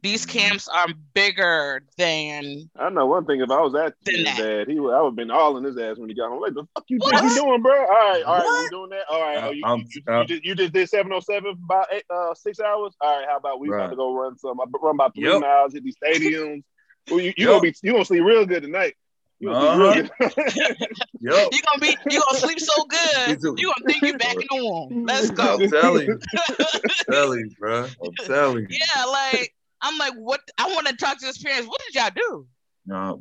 [0.00, 3.40] These camps are bigger than I know one thing.
[3.40, 4.36] If I was at Then his that.
[4.36, 4.94] dad, he would.
[4.94, 6.40] I would have been all in his ass when he got home.
[6.40, 7.24] Like, the fuck you think What?
[7.24, 7.72] you doing, bro?
[7.72, 8.62] All right, all right, What?
[8.62, 9.04] we doing that.
[9.10, 11.64] All right, oh, you, I'm- you, you, just, you just did seven oh seven for
[11.64, 12.94] about eight, uh, six hours.
[13.00, 14.60] All right, how about we about to go run some?
[14.60, 15.40] I run about three Yep.
[15.40, 16.62] miles, hit these stadiums.
[17.10, 17.48] Well, you, you Yep.
[17.48, 18.94] gonna be you gonna sleep real good tonight.
[19.40, 19.92] You gonna Uh-huh.
[19.94, 20.86] sleep real good.
[21.22, 23.28] Gonna be you gonna sleep so good.
[23.42, 25.04] You gonna think you're back in the womb.
[25.06, 25.54] Let's go.
[25.54, 26.18] I'm telling you,
[26.60, 27.86] I'm telling you, bro.
[28.04, 28.76] I'm telling you.
[28.96, 31.68] yeah, like I'm like, what I want to talk to his parents.
[31.68, 32.46] What did y'all do?
[32.86, 33.20] No,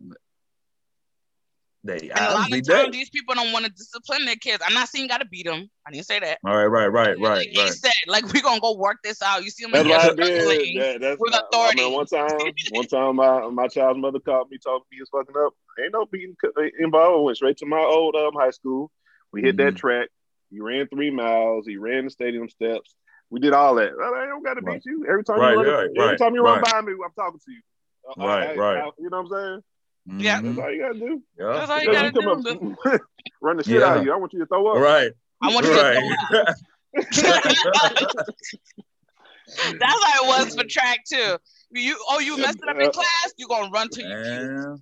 [1.83, 4.61] they And a lot of times, these people don't want to discipline their kids.
[4.65, 5.69] I'm not saying you got to beat them.
[5.85, 6.39] I didn't say that.
[6.45, 7.69] All right, right, right, right, he right.
[7.71, 9.43] said, like we're gonna go work this out.
[9.43, 10.41] You see them That's in what I did.
[10.41, 10.71] struggling.
[10.73, 11.81] Yeah, that's with I- authority.
[11.81, 12.39] I mean, one time,
[12.71, 15.53] one time, my my child's mother called me, told me he was fucking up.
[15.81, 17.23] Ain't no beating co- involved.
[17.25, 18.91] Went straight to my old um high school.
[19.31, 19.77] We hit that Mhm.
[19.77, 20.09] track.
[20.49, 21.67] He ran three miles.
[21.67, 22.95] He ran the stadium steps.
[23.29, 23.89] We did all that.
[23.91, 24.75] I don't got to Right.
[24.81, 25.39] beat you every time.
[25.39, 26.71] Right, you run, right, every right, time you run right.
[26.71, 27.61] by me, I'm talking to you.
[28.09, 28.77] Uh, Right, I- I- right.
[28.83, 29.63] I- you know what I'm
[30.07, 30.21] saying?
[30.21, 30.39] Yeah.
[30.39, 30.43] Mhm.
[30.55, 31.23] That's all you gotta do.
[31.37, 31.45] Yeah.
[31.53, 32.71] That's all you gotta you do.
[32.93, 33.01] up,
[33.41, 34.13] run the shit out of you.
[34.13, 34.77] I want you to throw up.
[34.77, 35.11] Right.
[35.41, 35.79] I want you to
[36.29, 36.55] throw up.
[39.79, 41.37] That's how it was for track too.
[41.71, 44.31] You oh you messed it up in class, you gonna run to your cue.
[44.33, 44.77] Man.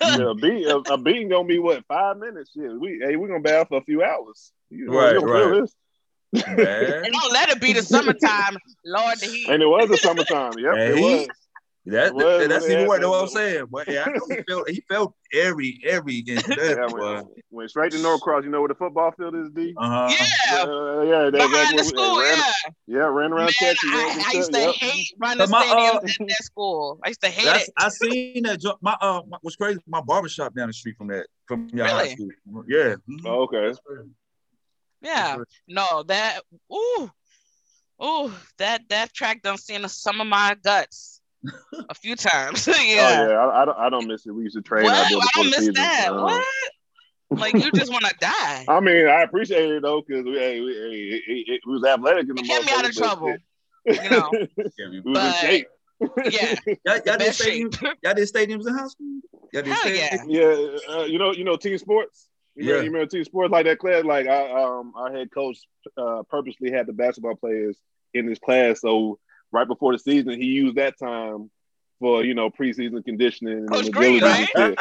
[0.00, 2.52] Yeah, a beat, a, a beating gonna be what five minutes?
[2.56, 4.52] Shit, we hey, we gonna battle for a few hours.
[4.70, 5.68] You know, Right, you right.
[6.32, 6.46] This.
[6.46, 7.04] Man.
[7.04, 8.56] And don't let it be the summertime.
[8.84, 9.48] Lord the heat.
[9.48, 10.52] And it was the summertime.
[10.58, 10.98] Yep, Hey.
[10.98, 11.28] it was.
[11.86, 13.00] That, that that's even worse.
[13.00, 13.64] That's what I'm saying.
[13.70, 16.76] But yeah, I know he felt he felt every every inch of that.
[16.76, 18.44] Yeah, went, went straight to Norcross.
[18.44, 19.72] You know where the football field is, D?
[19.74, 20.08] Uh-huh.
[20.10, 22.20] Yeah, uh, yeah, that, behind the school.
[22.20, 22.38] Ran,
[22.86, 24.74] yeah, yeah, ran around Man, I, I, used to yep.
[24.74, 27.00] hate running the stadium uh, at that school.
[27.02, 27.70] I used to hate it.
[27.78, 28.60] I seen that.
[28.82, 29.80] My uh, my, was crazy.
[29.86, 31.98] My barbershop down the street from that from your really?
[31.98, 32.28] high school.
[32.68, 32.96] Yeah.
[33.08, 33.26] Mm-hmm.
[33.26, 33.72] Oh, okay.
[35.02, 35.38] Yeah.
[35.66, 36.40] No, that.
[36.72, 37.10] Ooh.
[38.02, 41.20] Ooh, that that track done seen some of my guts
[41.88, 42.66] a few times.
[42.68, 42.74] yeah.
[42.76, 44.32] Oh yeah, I, I, don't I don't miss it.
[44.32, 44.84] We used to train.
[44.84, 44.94] What?
[44.94, 45.74] I, I don't miss season.
[45.74, 46.08] that.
[46.10, 46.44] Uh, what?
[47.30, 48.64] Like you just want to die.
[48.68, 50.72] I mean, I appreciate it though, because we, hey, we,
[51.26, 53.36] hey, it, was athletic in the kept me out of trouble.
[53.84, 54.30] you know,
[55.12, 57.80] but, yeah, y'all, y'all did stadiums.
[58.02, 59.20] Y'all did stadiums in high school.
[59.52, 60.78] Y'all did Hell yeah, yeah.
[60.88, 62.28] Uh, you know, you know, team sports.
[62.58, 64.04] You yeah, remember, you remember team sports like that class.
[64.04, 65.58] Like I, um, our head coach
[65.96, 67.78] uh, purposely had the basketball players
[68.12, 69.20] in his class, so
[69.52, 71.50] right before the season, he used that time
[72.00, 73.68] for you know preseason conditioning.
[73.68, 74.48] Coach Green, right?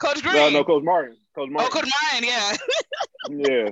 [0.00, 0.34] Coach Green.
[0.34, 1.16] No, no, Coach Martin.
[1.36, 1.70] Coach Martin.
[1.72, 2.56] Oh, Coach Martin, yeah.
[3.50, 3.70] yeah.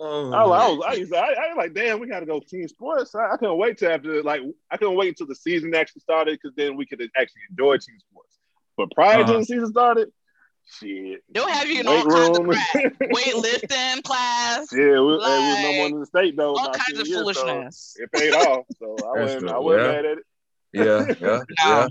[0.00, 2.26] Oh, I, I, was, I used to, I, I was like, damn, we got to
[2.26, 3.14] go team sports.
[3.14, 6.38] I, I, couldn't wait till after, like, I couldn't wait until the season actually started
[6.40, 8.38] because then we could actually enjoy team sports.
[8.76, 9.32] But prior uh-huh.
[9.32, 10.12] to the season started,
[10.68, 11.22] shit.
[11.30, 12.74] They'll have you in all kinds of crap.
[13.02, 14.68] Weightlifting class.
[14.72, 16.56] Yeah, we, like, we was number one in the state though.
[16.56, 17.94] All kinds of years, foolishness.
[17.96, 19.92] So it paid off, so I wasn't, I wasn't yeah.
[19.92, 20.24] mad at it.
[20.72, 21.88] Yeah, yeah, no.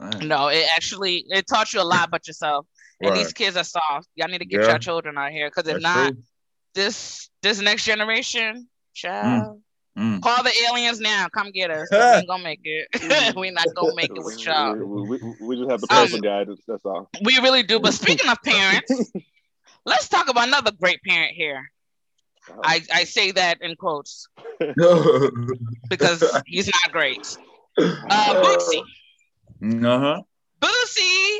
[0.00, 0.10] yeah.
[0.22, 2.66] No, it actually it taught you a lot about yourself.
[3.00, 3.18] And right.
[3.18, 4.08] these kids are soft.
[4.14, 4.68] Y'all need to get yeah.
[4.70, 6.22] your children out here because if That's not, true.
[6.74, 9.56] this this next generation, child.
[9.56, 9.60] Mm.
[9.98, 10.20] Mm.
[10.22, 11.28] Call the aliens now.
[11.28, 11.88] Come get us.
[11.92, 13.36] we ain't gonna make it.
[13.36, 14.74] we not gonna make it with y'all.
[14.74, 16.62] We, we, we just have the paper um, guidance.
[16.66, 17.08] That's all.
[17.22, 17.78] We really do.
[17.78, 19.12] But speaking of parents,
[19.84, 21.70] let's talk about another great parent here.
[22.50, 22.60] Oh.
[22.62, 24.28] I, I say that in quotes
[25.88, 27.38] because he's not great.
[27.78, 28.82] Uh, Boosie.
[29.84, 30.22] Uh huh.
[30.60, 31.38] Boosie.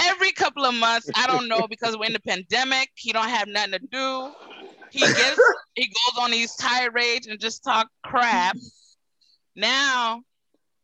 [0.00, 2.90] Every couple of months, I don't know because we're in the pandemic.
[2.94, 4.32] He don't have nothing to do
[4.90, 5.40] he gets
[5.74, 8.56] he goes on these tirades and just talk crap.
[9.54, 10.22] Now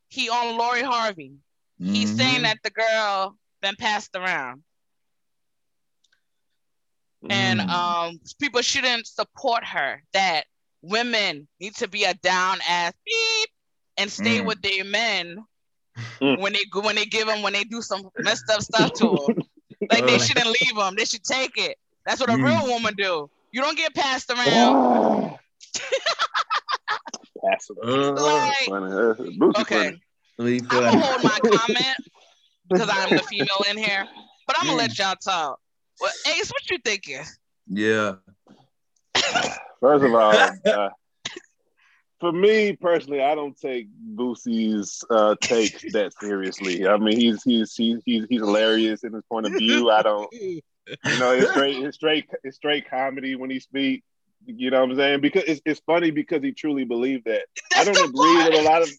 [0.09, 1.33] he on Lori Harvey.
[1.79, 2.19] He's mm-hmm.
[2.19, 4.63] saying that the girl been passed around.
[7.25, 7.33] Mm.
[7.33, 10.03] And um people shouldn't support her.
[10.13, 10.45] That
[10.83, 13.49] women need to be a down ass beep
[13.97, 14.47] and stay mm.
[14.47, 15.45] with their men
[16.21, 16.39] mm.
[16.39, 19.43] when they when they give them when they do some messed up stuff to them.
[19.91, 20.95] Like they shouldn't leave them.
[20.97, 21.77] They should take it.
[22.07, 22.45] That's what a mm.
[22.45, 23.29] real woman do.
[23.55, 24.49] You don't get passed around.
[24.49, 25.39] Oh.
[27.41, 28.19] Pass around.
[29.47, 29.97] Like, okay.
[30.41, 31.97] I'm gonna hold my comment
[32.69, 34.09] because I'm the female in here,
[34.49, 35.61] but I'm gonna let y'all talk.
[36.01, 37.23] Well, Ace, what you thinking?
[37.69, 38.15] Yeah.
[39.81, 40.33] First of all,
[40.67, 40.89] uh,
[42.19, 43.87] for me personally, I don't take
[44.17, 46.89] Boosie's uh, takes that seriously.
[46.89, 49.93] I mean, he's he's he's he's, he's hilarious in his point of view.
[49.93, 50.29] I don't
[50.87, 54.07] you know, it's straight, it's straight, it's straight comedy when he speaks.
[54.47, 55.21] You know what I'm saying?
[55.23, 57.47] Because it's, it's funny because he truly believed that.
[57.77, 58.91] I don't agree with a lot of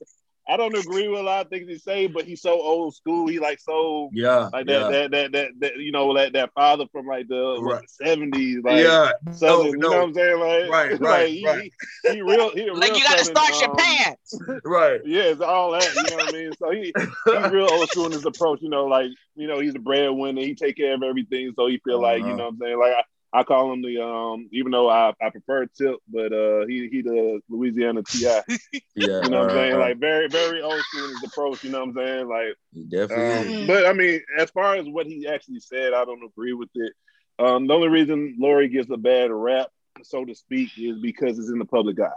[0.48, 3.28] I don't agree with a lot of things he say, but he's so old school.
[3.28, 4.90] He like so yeah, like that, yeah.
[4.90, 9.12] That, that, that that you know that that father from like the seventies, like yeah,
[9.32, 10.40] southern, no, you know what I'm saying?
[10.40, 11.74] Like right, right, like, right.
[12.04, 15.02] He, he, real, he like real you got to start um, your pants, right?
[15.04, 15.96] Yeah, it's all that.
[15.96, 16.54] You know what I mean?
[16.60, 18.62] So he he's real old school in his approach.
[18.62, 20.42] You know, like you know he's a breadwinner.
[20.42, 22.04] He take care of everything, so he feel uh-huh.
[22.04, 22.36] like you uh-huh.
[22.36, 22.80] know what I'm saying.
[22.80, 23.04] Like I,
[23.36, 27.02] I call him the um, even though I, I prefer Tip, but uh, he he
[27.02, 28.42] the Louisiana T.I.
[28.96, 29.78] yeah, you know what I'm saying.
[29.78, 31.62] Like very very old school in his approach.
[31.62, 32.30] You know what I'm saying.
[32.30, 33.62] Like he definitely.
[33.62, 36.70] Um, but I mean, as far as what he actually said, I don't agree with
[36.76, 36.94] it.
[37.38, 39.68] Um, the only reason Lori gets a bad rap,
[40.04, 42.08] so to speak, is because it's in the public eye.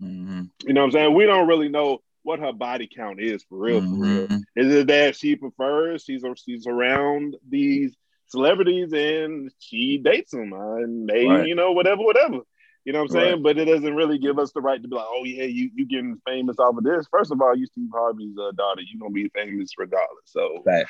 [0.00, 0.42] Mm-hmm.
[0.68, 1.14] You know what I'm saying.
[1.14, 3.80] We don't really know what her body count is for real.
[3.80, 3.96] Mm-hmm.
[3.96, 4.36] For real, mm-hmm.
[4.54, 6.04] is it that she prefers?
[6.04, 7.96] She's she's around these
[8.30, 11.46] celebrities and she dates them and they, right.
[11.46, 12.40] you know, whatever, whatever.
[12.84, 13.32] You know what I'm saying?
[13.34, 13.42] Right.
[13.42, 15.86] But it doesn't really give us the right to be like, oh yeah, you you
[15.86, 17.06] getting famous off of this.
[17.10, 20.24] First of all, you Steve Harvey's uh, daughter, you're gonna be famous regardless.
[20.24, 20.86] So right.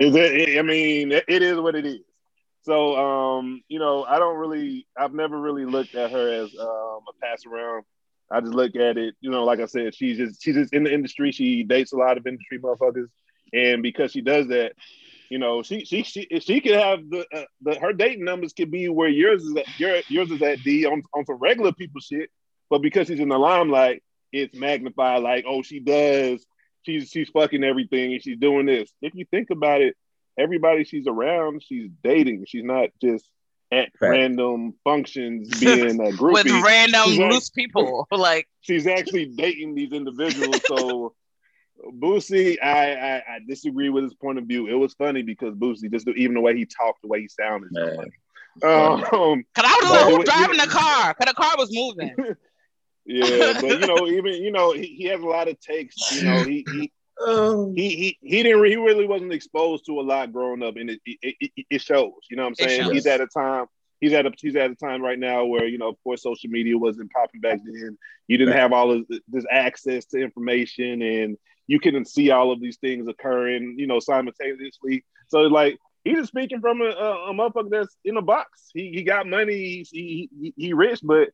[0.00, 2.00] Is it, I mean, it, it is what it is.
[2.62, 7.00] So um, you know, I don't really I've never really looked at her as um,
[7.08, 7.84] a pass around.
[8.30, 10.84] I just look at it, you know, like I said, she's just she's just in
[10.84, 11.32] the industry.
[11.32, 13.08] She dates a lot of industry motherfuckers,
[13.52, 14.72] and because she does that,
[15.30, 18.70] you know, she she she she could have the uh, the her dating numbers could
[18.70, 22.00] be where yours is at your, yours is at D on on some regular people
[22.00, 22.30] shit,
[22.70, 25.22] but because she's in the limelight, it's magnified.
[25.22, 26.44] Like, oh, she does.
[26.82, 28.90] She's she's fucking everything and she's doing this.
[29.02, 29.96] If you think about it,
[30.38, 32.44] everybody she's around, she's dating.
[32.46, 33.28] She's not just
[33.72, 34.10] at right.
[34.10, 38.06] random functions being a group with random she's loose like, people.
[38.12, 40.60] Like she's actually dating these individuals.
[40.66, 41.14] So
[41.92, 44.68] Boosie, I, I, I disagree with his point of view.
[44.68, 47.70] It was funny because Boosie, just even the way he talked, the way he sounded,
[47.74, 48.12] funny.
[48.62, 51.14] Um, Cause I was like, who driving the car?
[51.14, 52.14] Cause the car was moving.
[53.06, 56.12] yeah, but you know, even you know, he, he has a lot of takes.
[56.12, 56.92] You know, he he.
[57.26, 60.90] Um, he, he he didn't he really wasn't exposed to a lot growing up and
[60.90, 63.64] it it, it, it shows you know what i'm saying he's at a time
[64.02, 66.50] he's at a he's at a time right now where you know of course social
[66.50, 67.96] media wasn't popping back then
[68.28, 72.60] you didn't have all of this access to information and you can see all of
[72.60, 75.04] these things occurring, you know, simultaneously.
[75.28, 78.70] So like he's just speaking from a, a, a motherfucker that's in a box.
[78.72, 81.30] He he got money, he, he he rich, but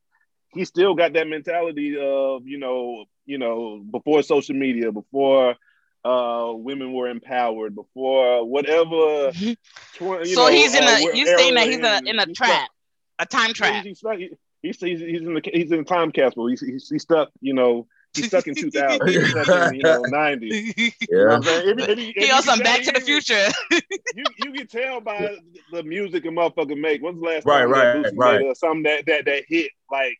[0.54, 5.56] he still got that mentality of you know you know before social media, before
[6.04, 9.30] uh women were empowered, before whatever.
[9.32, 9.56] Tw-
[9.98, 11.16] so know, he's in uh, a.
[11.16, 12.70] you're saying that he's a, in a trap,
[13.18, 13.84] a time trap.
[13.84, 14.30] He's, he's,
[14.62, 16.48] he's, he's, he's in the he's in the time capsule.
[16.48, 20.02] He's, he's, he's stuck, you know He's stuck in 2000, he's stuck in, you know,
[20.02, 20.94] 90.
[21.10, 21.18] Yeah.
[21.18, 23.48] You know if, if, if, he also Back to the Future.
[24.14, 25.36] you you can tell by
[25.72, 27.02] the music a motherfucker make.
[27.02, 28.40] When's the last right, time right, right.
[28.40, 30.18] Made, uh, something that, that that hit like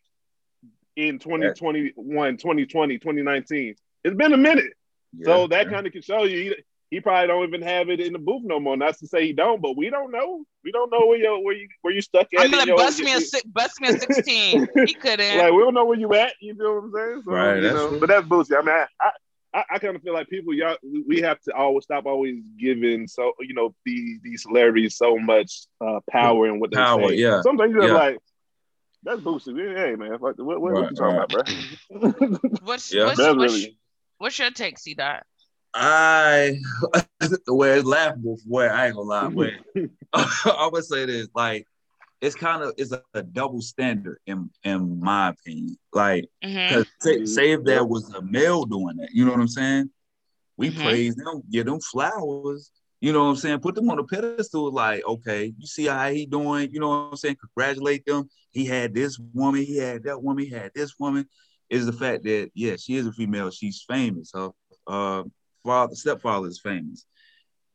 [0.95, 3.75] in 2021, 2020, 2019?
[4.03, 4.73] It's been a minute.
[5.15, 5.71] Yeah, so that yeah.
[5.71, 6.55] kind of can show you
[6.93, 8.77] he probably don't even have it in the booth no more.
[8.77, 10.45] Not to say he don't, but we don't know.
[10.63, 12.41] We don't know where you where you where you stuck at.
[12.41, 14.67] I'm gonna bust me a bust me a sixteen.
[14.85, 15.39] he couldn't.
[15.39, 16.33] Like we don't know where you at.
[16.39, 17.21] You know what I'm saying?
[17.25, 17.63] So, right.
[17.63, 18.55] You know, but that's Boosie.
[18.55, 19.09] I mean, I,
[19.55, 20.77] I, I kind of feel like people, y'all,
[21.07, 25.65] we have to always stop always giving so you know these these celebrities so much
[25.81, 27.09] uh, power and what they power.
[27.09, 27.15] Say.
[27.15, 27.41] Yeah.
[27.41, 27.93] Sometimes you're yeah.
[27.93, 28.17] like.
[29.05, 29.75] That's Boosie.
[29.75, 31.33] Hey man, what, what, what, right, what you talking right.
[31.33, 32.49] about, bro?
[32.63, 33.03] what's, yeah.
[33.07, 33.77] what's, what's, really...
[34.17, 35.25] what's your take, C Dot?
[35.73, 36.59] I
[37.47, 39.89] where it's laughable for where I ain't gonna lie, but
[40.45, 41.67] I would say this like
[42.23, 45.77] it's kind of it's a, a, double standard in in my opinion.
[45.91, 47.01] Like, because mm-hmm.
[47.01, 49.89] say, say, if there was a male doing that, you know what I'm saying?
[50.55, 50.81] We mm-hmm.
[50.81, 52.71] praise them, give them flowers.
[53.01, 53.59] You know what I'm saying?
[53.59, 54.71] Put them on a pedestal.
[54.71, 56.69] Like, okay, you see how he doing?
[56.71, 57.35] You know what I'm saying?
[57.41, 58.29] Congratulate them.
[58.51, 59.63] He had this woman.
[59.63, 60.45] He had that woman.
[60.45, 61.27] He had this woman.
[61.69, 63.51] Is the fact that yeah, she is a female.
[63.51, 64.31] She's famous.
[64.33, 64.51] Her
[64.87, 65.23] uh,
[65.63, 67.05] father, stepfather is famous.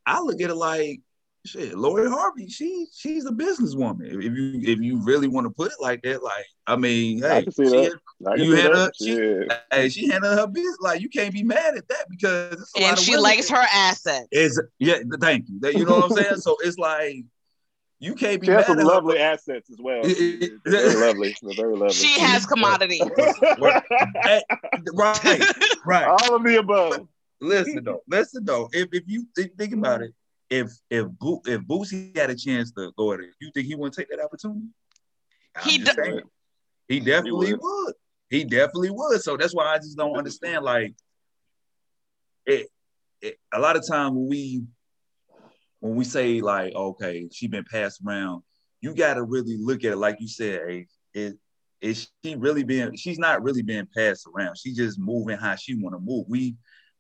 [0.07, 1.01] I look at it like
[1.49, 4.07] shit, Lori Harvey, she she's a businesswoman.
[4.07, 7.47] If you if you really want to put it like that, like I mean, hey,
[7.47, 9.59] I she, you handle she, yeah.
[9.73, 13.17] hey, she handled her business like you can't be mad at that because and she
[13.17, 14.29] likes her assets.
[14.31, 15.61] Is yeah, thank you.
[15.61, 16.37] That, you know what I'm saying?
[16.37, 17.25] so it's like
[18.01, 18.47] you can't be.
[18.47, 19.25] She has some lovely her.
[19.25, 20.03] assets as well.
[20.05, 21.37] It, very lovely.
[21.57, 21.95] very lovely.
[21.95, 23.03] She has commodities.
[23.03, 24.41] Eh,
[24.95, 25.43] right,
[25.85, 26.07] right.
[26.23, 27.09] All of the above
[27.41, 28.69] listen though, listen though.
[28.73, 30.13] If if you think, think about it,
[30.51, 33.75] if if Bo- if Boosie had a chance to go at it, you think he
[33.75, 34.67] wouldn't take that opportunity?
[35.65, 36.23] he d-
[36.89, 37.61] he definitely he would.
[37.63, 37.95] would.
[38.31, 39.21] He definitely would.
[39.23, 40.65] So that's why I just don't understand.
[40.65, 40.95] Like,
[42.47, 42.69] it,
[43.21, 44.63] it a lot of time when we
[45.81, 48.43] when we say like, okay, she been passed around,
[48.81, 50.61] you got to really look at it like you said.
[50.67, 51.39] Hey, it
[51.81, 52.97] is she really being?
[52.97, 54.59] She's not really being passed around.
[54.59, 56.27] She's just moving how she want to move.
[56.29, 56.57] We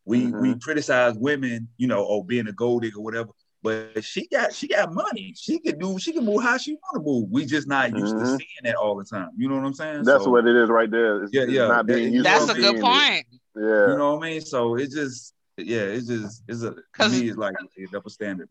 [0.09, 0.41] we mm-hmm.
[0.41, 3.29] we criticize women, you know, or being a gold digger or whatever.
[3.63, 5.35] But she got she got money.
[5.37, 7.29] She can do she can move how she want to move.
[7.31, 8.25] We just not used mm-hmm.
[8.25, 9.31] to seeing that all the time.
[9.37, 10.05] You know what I'm saying?
[10.05, 11.25] That's so, what it is right there.
[11.25, 11.69] It's, yeah, yeah.
[11.69, 13.27] Not being used That's a good point.
[13.31, 13.41] It.
[13.57, 13.89] Yeah.
[13.89, 14.41] You know what I mean?
[14.41, 18.49] So it just yeah, it's just it's a to me it's like a double standard.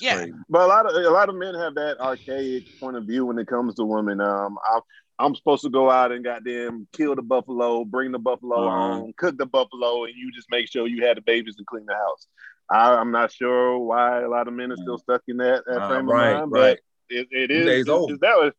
[0.00, 0.18] yeah.
[0.18, 0.32] Crazy.
[0.48, 3.38] But a lot of a lot of men have that archaic point of view when
[3.38, 4.20] it comes to women.
[4.20, 4.78] Um, I
[5.18, 8.94] I'm supposed to go out and goddamn kill the buffalo, bring the buffalo uh-huh.
[8.94, 11.86] home, cook the buffalo, and you just make sure you had the babies and clean
[11.86, 12.26] the house.
[12.70, 15.82] I, am not sure why a lot of men are still stuck in that, that
[15.82, 16.78] uh, frame right, of mind, right.
[17.08, 17.86] but it, it is.
[17.86, 18.52] It's, it's that was,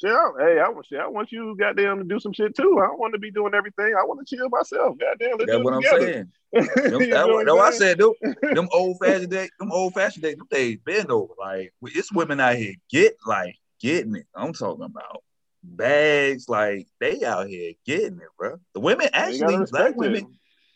[0.00, 2.78] shit, hey, I want, shit, I want you goddamn to do some shit too.
[2.82, 3.94] I don't want to be doing everything.
[3.98, 4.98] I want to chill myself.
[4.98, 6.32] Goddamn, let's That's what I'm saying.
[6.52, 7.98] them, what, I said.
[7.98, 11.32] Them, them old fashioned days, them old fashioned days, them days been over.
[11.38, 14.26] Like it's women out here get like getting it.
[14.34, 15.22] I'm talking about
[15.62, 18.58] bags, like they out here getting it, bro.
[18.74, 20.24] The women actually, black women.
[20.24, 20.26] It.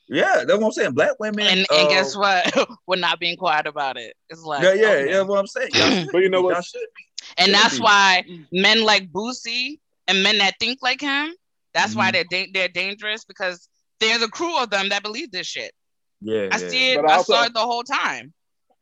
[0.09, 0.92] Yeah, that's what I'm saying.
[0.92, 2.68] Black women, and, uh, guess what?
[2.87, 4.14] We're not being quiet about it.
[4.31, 5.11] It's like, yeah, yeah, okay.
[5.11, 5.22] yeah.
[5.22, 5.70] What I'm saying,
[6.12, 6.64] but you know what?
[6.64, 7.05] Should be,
[7.38, 11.35] And that's why men like Boosie and men that think like him,
[11.75, 11.99] that's mm-hmm.
[11.99, 13.68] why they're da- they're dangerous because
[13.99, 15.72] there's a crew of them that believe this shit.
[16.20, 16.68] Yeah, I yeah.
[16.68, 17.05] see it.
[17.05, 18.33] I saw it the whole time.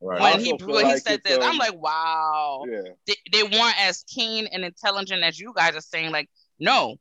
[0.04, 0.20] Right.
[0.20, 2.64] When he when like he said this, um, I'm like, wow.
[2.68, 2.82] Yeah.
[3.06, 6.12] They, they weren't as keen and intelligent as you guys are saying.
[6.12, 6.28] Like,
[6.60, 6.96] no,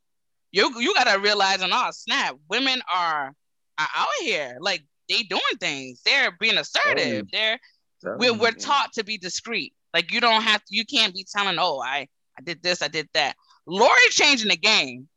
[0.54, 3.34] you you gotta realize and oh snap, women are,
[3.78, 4.56] are out here.
[4.62, 6.01] Like they doing things.
[6.06, 7.28] They're being assertive.
[7.30, 7.60] They're
[8.04, 9.74] we're we're taught to be discreet.
[9.93, 12.88] Like you don't have to, you can't be telling, oh, I I did this, I
[12.88, 13.36] did that.
[13.66, 15.10] Lori changing the game.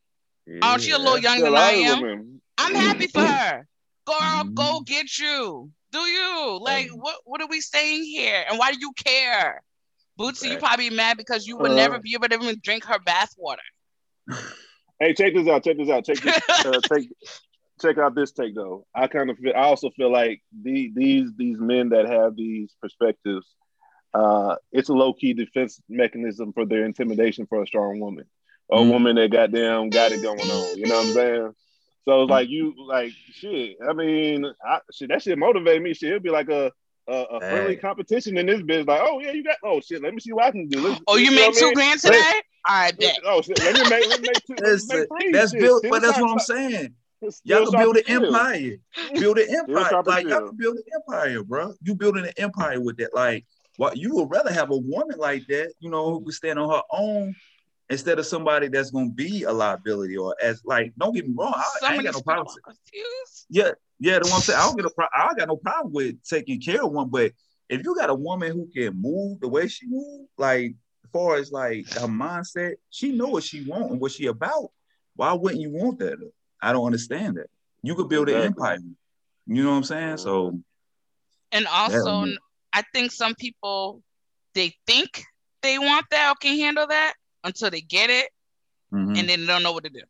[0.44, 2.02] Yeah, oh, she a little younger than I am.
[2.02, 2.42] Women.
[2.58, 3.66] I'm happy for her.
[4.06, 4.54] girl, mm-hmm.
[4.54, 5.70] go get you.
[5.96, 7.00] Do you like mm-hmm.
[7.00, 7.16] what?
[7.24, 8.44] What are we saying here?
[8.50, 9.62] And why do you care?
[10.20, 10.52] Boosie, right.
[10.52, 13.34] you probably mad because you would uh, never be able to even drink her bath
[13.36, 13.62] water.
[14.98, 15.62] Hey, check this out.
[15.62, 16.06] Check this out.
[16.06, 16.40] Check this.
[16.64, 17.10] Uh, take,
[17.82, 18.86] check out this take though.
[18.94, 19.52] I kind of feel.
[19.54, 23.46] I also feel like the, these these men that have these perspectives,
[24.14, 28.24] uh, it's a low key defense mechanism for their intimidation for a strong woman,
[28.72, 28.90] a mm.
[28.90, 30.78] woman that goddamn got it going on.
[30.78, 31.52] You know what I'm saying?
[32.06, 32.30] So it's mm.
[32.30, 33.76] like you like shit.
[33.88, 35.92] I mean, I, shit, that shit motivate me.
[35.92, 36.72] Shit, it'd be like a
[37.08, 38.86] a, a friendly competition in this business.
[38.86, 39.56] Like, oh yeah, you got.
[39.64, 40.80] Oh shit, let me see what I can do.
[40.80, 42.20] Let's, oh, you make two grand today?
[42.68, 43.18] All right, bet.
[43.24, 44.64] Oh shit, let me make let me make two.
[44.64, 45.32] Let's make three.
[45.32, 46.94] That's built, but that's what I'm saying.
[47.44, 48.76] Y'all can build an empire.
[49.14, 50.02] Build an empire.
[50.04, 51.74] like y'all can build an empire, bro.
[51.82, 53.14] You building an empire with that.
[53.14, 53.46] Like,
[53.78, 56.70] what you would rather have a woman like that, you know, who can stand on
[56.70, 57.34] her own
[57.88, 61.54] instead of somebody that's gonna be a liability or as like don't get me wrong,
[61.54, 62.54] I, I ain't got no problem.
[63.48, 66.22] Yeah, yeah, the one saying I don't get a pro- I got no problem with
[66.24, 67.32] taking care of one, but
[67.68, 70.74] if you got a woman who can move the way she move, like
[71.04, 74.70] as far as like her mindset, she know what she want and what she about.
[75.14, 76.18] Why wouldn't you want that?
[76.60, 77.48] I don't understand that.
[77.82, 78.46] You could build exactly.
[78.46, 78.78] an empire.
[79.46, 80.16] You know what I'm saying?
[80.18, 80.58] So mm-hmm.
[81.52, 82.26] and also
[82.72, 84.02] I think some people
[84.54, 85.24] they think
[85.62, 87.14] they want that or can handle that
[87.46, 88.28] until they get it,
[88.92, 89.16] mm-hmm.
[89.16, 90.02] and then they don't know what to do.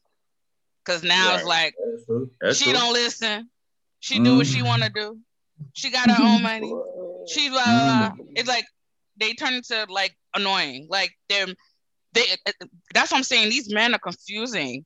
[0.84, 1.36] Cause now right.
[1.36, 2.74] it's like That's That's she true.
[2.74, 3.50] don't listen.
[4.00, 4.24] She mm-hmm.
[4.24, 5.18] do what she want to do.
[5.72, 6.72] She got her own money.
[7.28, 8.24] She blah, blah, blah.
[8.36, 8.64] It's like
[9.16, 10.86] they turn into like annoying.
[10.88, 11.46] Like they're
[12.12, 12.22] they.
[12.94, 13.48] That's what I'm saying.
[13.48, 14.84] These men are confusing.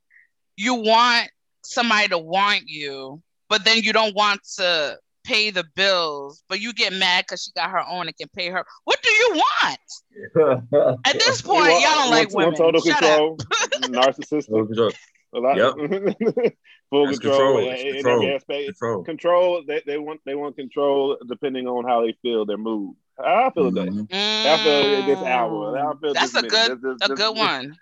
[0.57, 1.29] You want
[1.63, 3.21] somebody to want you,
[3.51, 4.99] but then you don't want to
[5.31, 8.49] pay the bills, but you get mad because she got her own and can pay
[8.49, 8.65] her.
[8.85, 10.99] What do you want?
[11.07, 12.55] At this point, want, y'all don't like women.
[12.55, 13.37] Total Shut control,
[13.83, 14.95] narcissistic.
[15.33, 15.75] A lot yep.
[16.91, 17.59] full control, control.
[17.61, 18.15] In, control.
[18.17, 18.65] every aspect.
[18.67, 19.05] Control.
[19.05, 19.63] control.
[19.67, 22.97] They, they want they want control depending on how they feel their mood.
[23.17, 24.07] I feel mm-hmm.
[24.11, 24.61] that.
[24.61, 25.79] I feel this hour.
[25.79, 27.77] I feel That's a good this, this, a good one.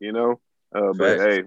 [0.00, 0.40] you know,
[0.74, 1.38] uh, but hey,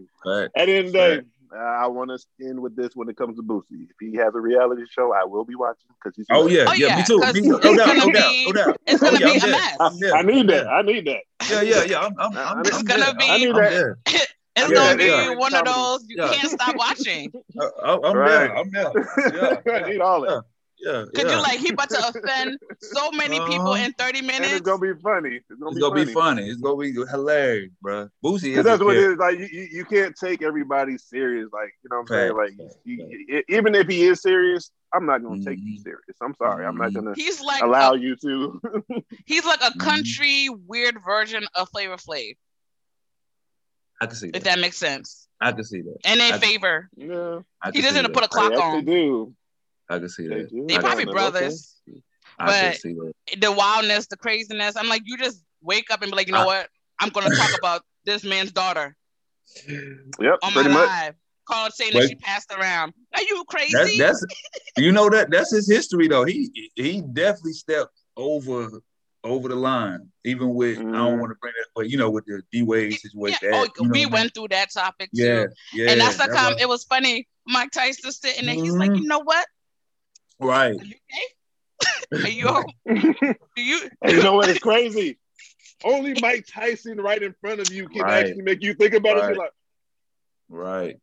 [0.55, 1.21] at the end of the day,
[1.57, 3.89] I want to end with this when it comes to Boosie.
[3.89, 6.25] If he has a reality show, I will be watching because he's.
[6.31, 7.19] Oh yeah, oh, yeah, me too.
[7.19, 7.59] Me too.
[7.63, 8.81] No doubt, no doubt, no doubt.
[8.87, 9.77] It's gonna oh, yeah, be a mess.
[9.79, 10.67] I, I, need that.
[10.67, 11.21] I need that.
[11.49, 11.99] Yeah, yeah, yeah.
[11.99, 13.15] I'm, I'm, I'm, it's I'm gonna there.
[13.15, 13.25] be.
[13.29, 13.97] I need that.
[14.53, 15.33] It's yeah, gonna be yeah.
[15.35, 16.33] one of those you yeah.
[16.33, 17.31] can't stop watching.
[17.85, 18.27] I, am right.
[18.27, 18.57] there.
[18.57, 19.61] I'm there.
[19.65, 20.43] Yeah, I need all that
[20.81, 21.05] yeah.
[21.13, 21.35] Cause yeah.
[21.35, 23.47] you like he about to offend so many uh-huh.
[23.47, 24.47] people in 30 minutes.
[24.47, 25.35] And it's gonna be funny.
[25.35, 26.05] It's gonna, it's be, gonna funny.
[26.05, 26.49] be funny.
[26.49, 28.09] It's gonna be hilarious, bro.
[28.23, 29.17] Boosie is that's what it is.
[29.17, 31.49] Like you, you can't take everybody serious.
[31.53, 32.35] Like you know what I'm saying.
[32.35, 35.49] Like you, even if he is serious, I'm not gonna mm-hmm.
[35.49, 35.83] take you mm-hmm.
[35.83, 36.17] serious.
[36.21, 36.65] I'm sorry.
[36.65, 37.05] I'm not mm-hmm.
[37.05, 37.15] gonna.
[37.15, 38.61] He's like allow a, you to.
[39.25, 39.79] he's like a mm-hmm.
[39.79, 40.61] country mm-hmm.
[40.67, 42.35] weird version of Flavor Flav.
[44.01, 44.37] I can see that.
[44.37, 45.27] If that makes sense.
[45.39, 45.97] I can see that.
[46.05, 46.89] And in favor.
[46.95, 47.39] Yeah.
[47.73, 48.85] He doesn't put a clock on.
[48.85, 49.33] Do.
[49.91, 50.65] I can see that.
[50.67, 51.81] They probably brothers.
[52.39, 54.75] But the wildness, the craziness.
[54.75, 56.69] I'm like, you just wake up and be like, you know I, what?
[56.99, 58.95] I'm gonna talk about this man's daughter.
[59.67, 60.39] Yep.
[60.43, 60.87] On my much.
[60.87, 61.15] live.
[61.45, 62.93] Call saying that she passed around.
[63.13, 63.97] Are you crazy?
[63.97, 64.25] That's, that's
[64.77, 66.23] you know that that's his history though.
[66.23, 68.69] He he definitely stepped over
[69.23, 70.81] over the line, even with mm.
[70.81, 71.19] I don't mm-hmm.
[71.19, 73.39] want to bring that, but you know, with the D Wade situation.
[73.51, 73.65] Yeah.
[73.79, 74.29] oh, we went mean?
[74.29, 75.23] through that topic too.
[75.23, 75.91] Yeah, yeah.
[75.91, 77.27] And that's the time it was funny.
[77.47, 79.01] Mike Tyson sitting there, he's like, mm-hmm.
[79.01, 79.45] you know what?
[80.41, 80.75] Right.
[80.75, 82.65] Are you okay?
[82.89, 83.35] Are you?
[83.55, 83.89] do you?
[84.01, 84.49] And you know what?
[84.49, 85.17] It's crazy.
[85.83, 88.25] Only Mike Tyson right in front of you can right.
[88.25, 89.31] actually make you think about right.
[89.31, 89.37] it.
[89.37, 89.51] Like,
[90.49, 90.97] right.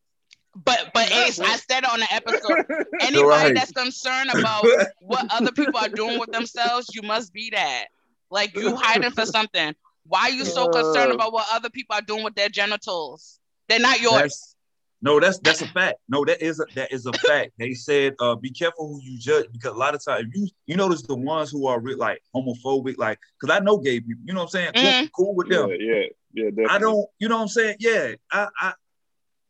[0.64, 2.66] But but Ace, I said on the episode,
[3.00, 3.54] anybody right.
[3.54, 4.66] that's concerned about
[5.00, 7.86] what other people are doing with themselves, you must be that.
[8.30, 9.74] Like you hiding for something.
[10.04, 11.14] Why are you so concerned uh.
[11.14, 13.38] about what other people are doing with their genitals?
[13.68, 14.20] They're not yours.
[14.20, 14.56] That's,
[15.00, 15.98] no, that's that's a fact.
[16.08, 17.52] No, that is a that is a fact.
[17.58, 20.76] They said, uh, be careful who you judge because a lot of times you you
[20.76, 24.34] notice the ones who are re- like homophobic, like because I know gay people, you
[24.34, 24.72] know what I'm saying?
[24.72, 25.06] Mm-hmm.
[25.16, 25.70] Cool, cool, with them.
[25.70, 26.44] Yeah, yeah, yeah.
[26.50, 26.66] Definitely.
[26.66, 27.76] I don't, you know what I'm saying?
[27.78, 28.72] Yeah, I, I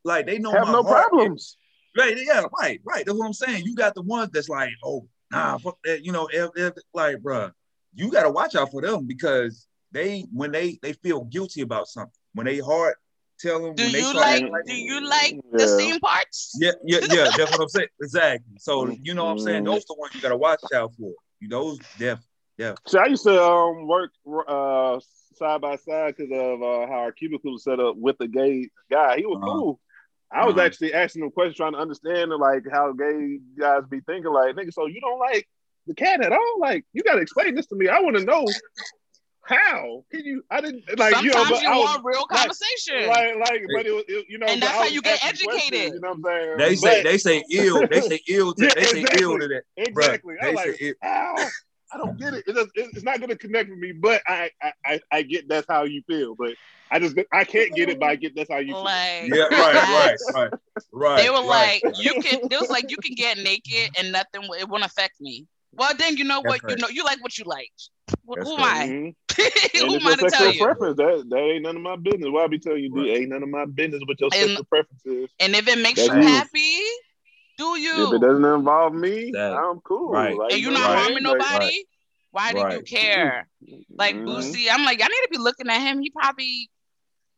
[0.05, 1.09] like they know have no heart.
[1.09, 1.57] problems.
[1.97, 3.05] Right, yeah, right, right.
[3.05, 3.65] That's what I'm saying.
[3.65, 6.05] You got the ones that's like, oh, nah, fuck that.
[6.05, 7.51] You know, if, if, like, bro,
[7.95, 11.89] you got to watch out for them because they when they they feel guilty about
[11.89, 12.99] something when they heart
[13.39, 13.75] tell them.
[13.75, 14.45] Do you like?
[14.67, 15.41] Do you like yeah.
[15.53, 16.57] the scene parts?
[16.61, 17.31] Yeah, yeah, yeah.
[17.37, 17.89] that's what I'm saying.
[18.01, 18.57] Exactly.
[18.59, 19.65] So you know what I'm saying.
[19.65, 21.13] Those are the ones you gotta watch out for.
[21.41, 22.21] You those def,
[22.57, 22.75] yeah.
[22.87, 24.11] So I used to um work
[24.47, 24.99] uh
[25.37, 28.69] side by side because of uh, how our cubicle was set up with a gay
[28.91, 29.19] guy.
[29.19, 29.53] He was uh-huh.
[29.53, 29.81] cool.
[30.31, 30.65] I was uh-huh.
[30.65, 34.33] actually asking him questions, trying to understand like how gay guys be thinking.
[34.33, 35.49] Like, nigga, so you don't like
[35.87, 36.61] the cat at all?
[36.61, 37.89] Like, you gotta explain this to me.
[37.89, 38.47] I want to know
[39.49, 40.45] how can you?
[40.51, 41.15] I didn't like.
[41.15, 43.09] Sometimes you, know, but you I was- want real conversation.
[43.09, 45.95] Like, like, but it, was- it, you know, And that's how you get educated.
[45.95, 46.59] You know what I'm saying?
[46.59, 47.87] They say they say ill.
[47.87, 48.55] They say ill.
[48.55, 49.23] To, Yeah, they say exactly.
[49.25, 49.63] ill to that.
[49.77, 50.35] exactly.
[50.35, 50.95] Bruh, I'm they like, say ill.
[51.03, 51.35] how?
[51.91, 52.45] I don't get it.
[52.47, 55.49] It does, it's not going to connect with me, but I, I, I, I get
[55.49, 56.35] that's how you feel.
[56.35, 56.53] But
[56.91, 58.85] I just, I can't get it, but I get that's how you feel.
[58.85, 60.53] like Yeah, right, right, right,
[60.93, 61.23] right.
[61.23, 61.81] they were right.
[61.83, 62.41] like, you can.
[62.51, 64.43] It was like, you can get naked and nothing.
[64.61, 65.47] It won't affect me.
[65.73, 66.63] Well, then you know That's what?
[66.65, 66.79] You right.
[66.81, 67.73] know, you like what you like.
[68.27, 68.83] Who, That's who am right.
[68.83, 68.89] I?
[68.89, 69.28] Mm-hmm.
[69.75, 70.65] Who And am I your to tell sexual you?
[70.65, 70.97] preference.
[70.97, 72.27] That that ain't none of my business.
[72.31, 74.65] Why I be telling you, D, ain't none of my business what your And- sexual
[74.65, 75.31] preference is.
[75.41, 76.29] And if it makes That's you you.
[76.29, 76.81] happy,
[77.59, 78.09] do you?
[78.09, 80.11] If it doesn't involve me, That- I'm cool.
[80.11, 80.37] right.
[80.37, 81.45] Like, And you're not what I harming nobody.
[81.67, 81.85] right.
[82.31, 83.49] Why do you care?
[83.97, 84.27] Like mhm.
[84.27, 86.01] Boosie, I'm like, I need to be looking at him.
[86.01, 86.69] He probably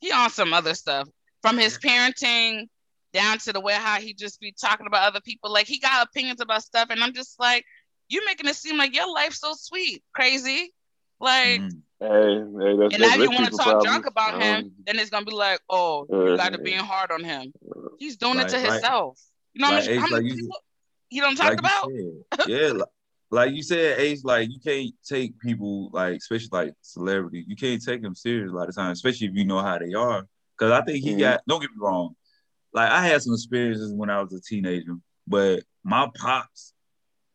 [0.00, 1.08] he on some other stuff
[1.42, 2.68] from his parenting
[3.12, 5.50] down to the way how he just be talking about other people.
[5.52, 7.64] Like he got opinions about stuff, and I'm just like,
[8.08, 10.72] you making it seem like your life's so sweet, crazy.
[11.20, 11.82] Like, Mm.
[12.00, 13.84] Hey, hey, that's, and that's now you want to talk problems.
[13.84, 16.78] junk about him, Um, then it's gonna be like, oh, you uh, got to being
[16.78, 17.52] hard on him.
[17.98, 19.20] He's doing it to like- himself.
[19.52, 20.56] You know how like much, how Ace, much like you- people
[21.10, 21.90] he don't talk like about?
[22.48, 22.88] Yeah, like,
[23.30, 27.84] like you said, Ace, like you can't take people like, especially like celebrities, you can't
[27.84, 30.26] take them serious a lot of times, especially if you know how they are.
[30.56, 31.18] Because I think he Mhm.
[31.20, 31.40] got.
[31.46, 32.14] Don't get me wrong,
[32.72, 34.96] like I had some experiences when I was a teenager,
[35.26, 36.72] but my pops,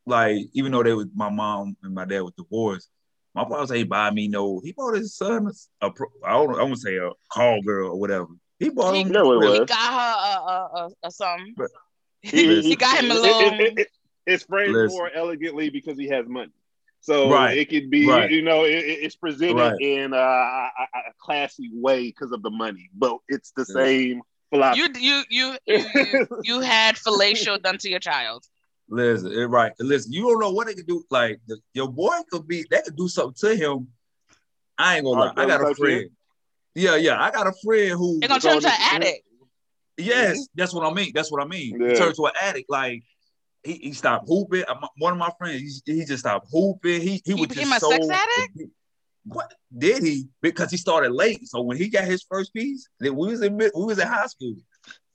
[0.08, 2.90] like even though they was my mom and my dad was divorced,
[3.36, 4.62] my pops ain't buy me no.
[4.64, 5.48] He bought his son
[5.82, 8.28] a, a pro- I don't I won't say a call girl or whatever.
[8.60, 9.14] He bought He- him.
[9.14, 11.54] Yeah, what it He got her a, a, a, a something.
[11.58, 11.70] But-
[12.22, 13.42] He, he got him a little.
[13.42, 13.88] it- it- it-
[14.26, 14.98] it's framed Listen.
[14.98, 16.52] more elegantly because he has money.
[17.02, 17.56] So Right.
[17.60, 18.32] it could be, Right.
[18.32, 19.80] you know, it, it- it's presented Right.
[19.80, 23.76] in a, a, a classy way because of the money, but it's the Yeah.
[23.84, 25.00] same philosophy.
[25.00, 28.44] you, you, you, you, you, you had fellatio done to your child.
[28.88, 29.72] Listen, eh, right.
[29.80, 31.04] Listen, you don't know what they could do.
[31.10, 33.88] Like the, your boy could be, they could do something to him.
[34.78, 35.28] I ain't gonna lie.
[35.28, 35.34] R.
[35.38, 36.10] I got a type friend.
[36.76, 37.22] Yeah, yeah.
[37.22, 38.20] I got a friend who.
[38.20, 39.22] They're gonna turn into an addict.
[39.98, 41.12] Yes, that's what I mean.
[41.16, 41.80] That's what I mean.
[41.80, 41.94] He Yeah.
[41.96, 42.70] turned to an addict.
[42.70, 43.02] Like
[43.64, 44.66] he, he stopped hooping.
[44.68, 47.02] Uh, One of my friends, he, he just stopped hooping.
[47.02, 48.72] He he, He was became just a sex so- addict?
[49.28, 50.28] What did he?
[50.42, 51.48] Because he started late.
[51.48, 54.28] So when he got his first piece, then we was in we was in high
[54.28, 54.54] school.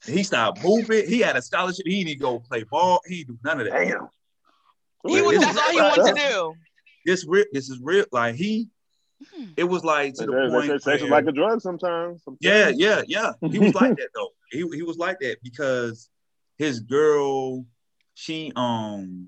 [0.06, 1.06] He stopped moving.
[1.08, 1.86] He had a scholarship.
[1.86, 3.00] He didn't go play ball.
[3.06, 3.72] He didn't do none of that.
[3.72, 4.08] Damn.
[5.06, 6.54] He was, that's all he wanted to do.
[7.06, 7.44] This real.
[7.52, 8.04] This is real.
[8.12, 8.68] Like he.
[9.34, 9.44] Hmm.
[9.56, 10.82] It was like to the say- point.
[10.82, 12.22] sex is where- like a drug sometimes.
[12.24, 12.38] sometimes.
[12.40, 13.32] yeah, yeah, yeah.
[13.50, 14.30] He was like that though.
[14.50, 16.08] He he was like that because
[16.56, 17.66] his girl,
[18.14, 19.26] she um,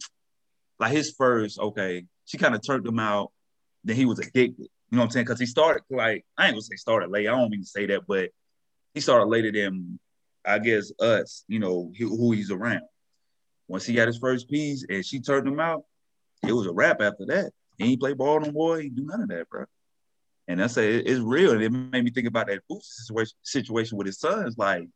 [0.79, 3.33] like his first okay, she kind of turned him out.
[3.85, 4.59] Then he was addicted.
[4.59, 5.25] You know what I'm saying?
[5.27, 7.29] Because he started like I ain't gonna say started late.
[7.29, 8.31] I don't mean to say that, but
[8.95, 9.99] he started later than
[10.45, 11.45] I guess us.
[11.49, 12.83] You know who who he's around.
[13.69, 15.85] Once he got his first piece and she turned him out,
[16.47, 17.53] it was a wrap after that.
[17.79, 18.79] He ain't play ball no more.
[18.79, 19.65] He do none of that, bro.
[20.49, 21.53] And I say it- it's real.
[21.53, 24.57] And it made me think about that Boosie situation, situation with his sons.
[24.59, 24.89] Like,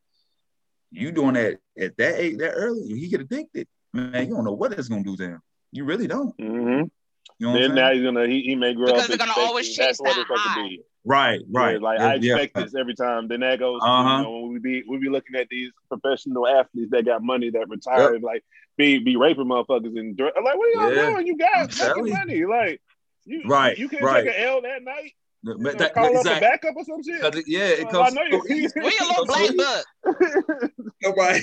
[0.90, 3.66] you doing that at that age, that early, he get addicted.
[3.92, 5.40] Man, you don't know what it's gonna do to him.
[5.72, 6.36] You really don't.
[6.36, 6.90] Mhm.
[7.38, 7.94] You know what Then I'm now saying?
[7.98, 10.26] he's gonna he, he may grow Because up they're gonna always that's chase that it's
[10.26, 10.78] supposed to high.
[11.06, 11.10] Be.
[11.14, 11.72] Right, right.
[11.74, 12.32] Yeah, like Yeah, I yeah.
[12.36, 13.28] expect this every time.
[13.28, 14.16] Then that goes, to, Uh-huh.
[14.18, 17.50] you know, when we be we be looking at these professional athletes that got money
[17.50, 18.44] that retired, like
[18.76, 21.10] be be raping motherfuckers and dr- like, what are y'all Yeah.
[21.12, 21.26] doing?
[21.26, 22.80] You I'm got telling money, like
[23.24, 24.24] you Right, You can right.
[24.24, 25.12] take an L that night.
[25.42, 27.20] You know, that, call up a backup or some shit.
[27.20, 28.14] 'Cause it- yeah, it Well, I comes.
[28.14, 28.40] know you-
[28.74, 29.86] Where your little black book?
[31.16, 31.42] right.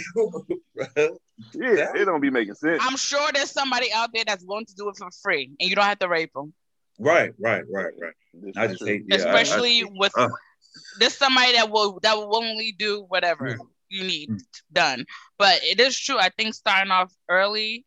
[1.54, 2.82] yeah, it don't be making sense.
[2.86, 5.76] I'm sure there's somebody out there that's willing to do it for free, and you
[5.76, 6.54] don't have to rape them.
[7.00, 8.14] right, right, right, right.
[8.34, 9.04] This I just hate.
[9.08, 10.30] Yeah, I- I- Especially with uh.
[11.00, 13.56] there's somebody that will that will willingly do whatever Yeah.
[13.90, 14.40] you need Mm.
[14.72, 15.06] done.
[15.38, 16.18] But it is true.
[16.18, 17.86] I think starting off early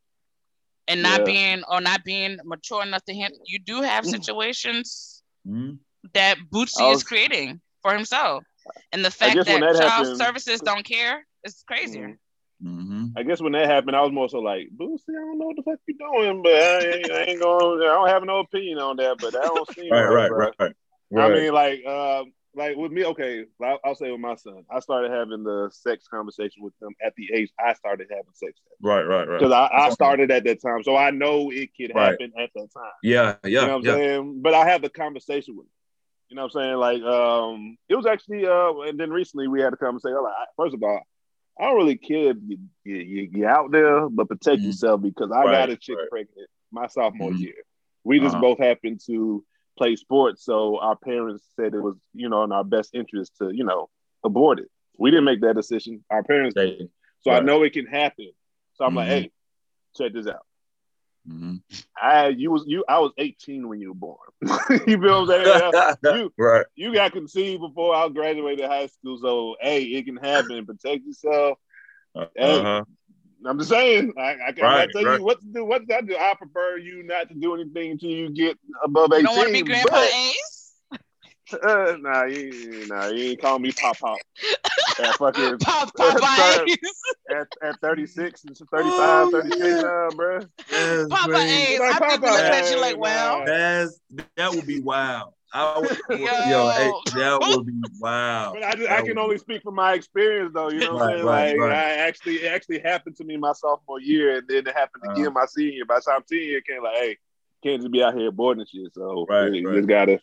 [0.88, 1.24] and not Yeah.
[1.24, 4.10] being or not being mature enough to handle, you do have Mm.
[4.10, 5.78] situations Mhm.
[6.14, 8.44] that Boosie I is creating for himself.
[8.92, 12.18] And the fact that, that child happened- services don't care is crazier.
[12.66, 13.12] Mhm.
[13.16, 15.56] I guess when that happened, I was more so like, Boosie, I don't know what
[15.56, 17.80] the fuck you're doing, but I ain't, I ain't going.
[17.80, 20.38] I don't have no opinion on that, but that don't seem Right, right, bro.
[20.58, 20.74] right,
[21.10, 21.30] right.
[21.30, 24.80] I mean, like, um, like with me, okay, I'll, I'll say with my son, I
[24.80, 29.02] started having the sex conversation with him at the age I started having sex right,
[29.02, 29.38] right, right.
[29.38, 32.10] because I, I started at that time, so I know it could Right.
[32.12, 32.92] happen at that time.
[33.02, 33.92] Yeah, yeah, you know what I'm yeah.
[33.92, 34.42] saying?
[34.42, 35.70] But I have the conversation with him.
[36.28, 36.76] You know what I'm saying?
[36.76, 40.20] Like, um, it was actually, uh, and then recently we had a conversation.
[40.22, 41.00] Like, first of all,
[41.58, 44.66] I don't really care if you, you, you, you out there, but protect Mhm.
[44.66, 46.08] yourself because I Right, got a chick right.
[46.10, 47.40] pregnant my sophomore Mhm.
[47.40, 47.54] year.
[48.04, 48.42] We just Uh-huh.
[48.42, 49.44] both happened to
[49.78, 53.50] play sports, so our parents said it was, you know, in our best interest to,
[53.54, 53.88] you know,
[54.24, 54.70] abort it.
[54.98, 56.04] We didn't make that decision.
[56.10, 56.78] Our parents did.
[56.78, 56.88] They-
[57.20, 58.30] So I know it can happen.
[58.74, 59.10] So I'm like, Mhm.
[59.10, 59.32] hey,
[59.96, 60.46] check this out.
[61.28, 61.56] Mm-hmm.
[62.00, 64.18] I you was you I was 18 when you were born.
[64.86, 66.18] you feel what I'm saying?
[66.20, 66.66] you, right.
[66.76, 70.64] You got conceived before I graduated high school, so hey, it can happen.
[70.66, 71.58] Protect yourself.
[72.14, 72.28] Uh-huh.
[72.36, 72.82] Hey,
[73.44, 74.12] I'm just saying.
[74.16, 75.18] I, I can right, tell right.
[75.18, 75.64] you what to do.
[75.64, 76.16] What to do.
[76.16, 79.20] I prefer you not to do anything until you get above 18.
[79.20, 80.55] You don't want to be Grandpa but, Ace?
[81.52, 84.18] Uh, nah, you, nah, you ain't call me Pop Pop.
[84.98, 86.22] At fucking Pop Pop
[87.30, 90.40] at, at 36 and 35, 36, uh, bro.
[90.70, 91.80] That's Papa Ace.
[91.80, 93.44] Like, I Papa, at you like, well.
[93.44, 94.00] That's,
[94.36, 95.34] that would be wild.
[95.52, 98.52] I would, yo, yo hey, that would be wow.
[98.54, 100.70] But I, just, I can only speak from my experience, though.
[100.70, 101.26] You know what I'm saying?
[101.26, 101.76] Right, like, right.
[101.76, 105.20] I actually, it actually happened to me my sophomore year, and then it happened uh-huh.
[105.20, 105.84] again my senior.
[105.84, 107.18] By the time senior came, like, hey,
[107.62, 108.94] can't just be out here boarding shit.
[108.94, 109.76] So right, you right.
[109.76, 110.20] just gotta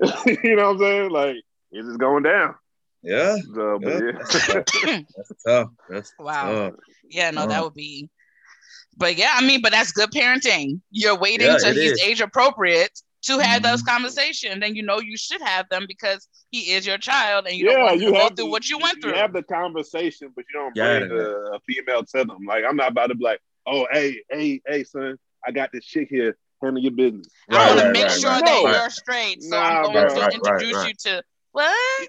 [0.44, 1.10] you know what I'm saying?
[1.10, 1.36] Like
[1.70, 2.54] it's just going down.
[3.02, 3.36] Yeah.
[3.54, 4.00] So, yeah.
[4.86, 5.00] yeah.
[5.16, 5.70] that's tough.
[5.88, 6.52] That's wow.
[6.52, 6.74] Tough.
[7.08, 8.08] Yeah, no, that would be.
[8.96, 10.80] But yeah, I mean, but that's good parenting.
[10.90, 12.02] You're waiting yeah, till he's is.
[12.02, 13.70] age appropriate to have mm-hmm.
[13.70, 17.56] those conversations, and you know you should have them because he is your child, and
[17.56, 19.12] you yeah, don't want you to go through to, what you went through.
[19.12, 22.38] You have the conversation, but you don't bring a, a female to them.
[22.46, 25.84] Like I'm not about to be like, oh, hey, hey, hey, son, I got this
[25.84, 27.26] chick here handle your business.
[27.50, 29.42] Right, I want to make right, sure that you're straight.
[29.42, 32.08] So nah, I'm going to introduce you to what?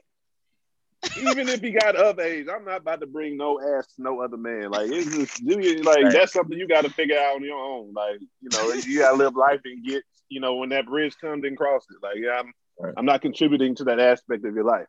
[1.17, 4.21] Even if he got of age, I'm not about to bring no ass to no
[4.21, 4.69] other man.
[4.71, 5.41] Like it's just
[5.85, 7.93] like that's something you got to figure out on your own.
[7.93, 11.17] Like you know, you got to live life and get you know when that bridge
[11.17, 12.03] comes and cross it.
[12.03, 12.53] Like yeah, I'm
[12.97, 14.87] I'm not contributing to that aspect of your life.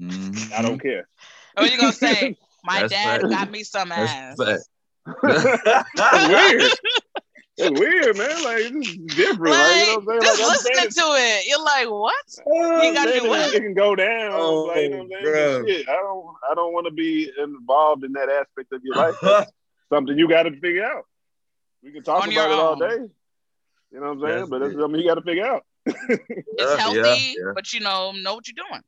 [0.00, 0.52] Mm-hmm.
[0.52, 1.08] I don't care.
[1.54, 2.36] What are you gonna say?
[2.64, 4.36] My dad got me some ass.
[4.38, 4.68] That's
[5.22, 6.72] weird.
[7.58, 8.44] It's weird, man.
[8.44, 9.54] Like it's different.
[9.54, 10.20] Like, like, you know what I'm saying?
[10.22, 12.24] Just like, listening to it, you're like, what?
[12.40, 13.54] Uh, you gotta do what?
[13.54, 14.32] It can go down.
[14.32, 15.66] Oh, like, you know what I'm saying?
[15.66, 19.16] Shit, I don't I don't want to be involved in that aspect of your life.
[19.92, 21.04] something you gotta figure out.
[21.82, 23.08] We can talk On about it all day.
[23.90, 24.38] You know what I'm saying?
[24.38, 25.64] Yes, but it's something you gotta figure out.
[25.84, 27.52] it's healthy, yeah, yeah.
[27.54, 28.82] but you know, know what you're doing.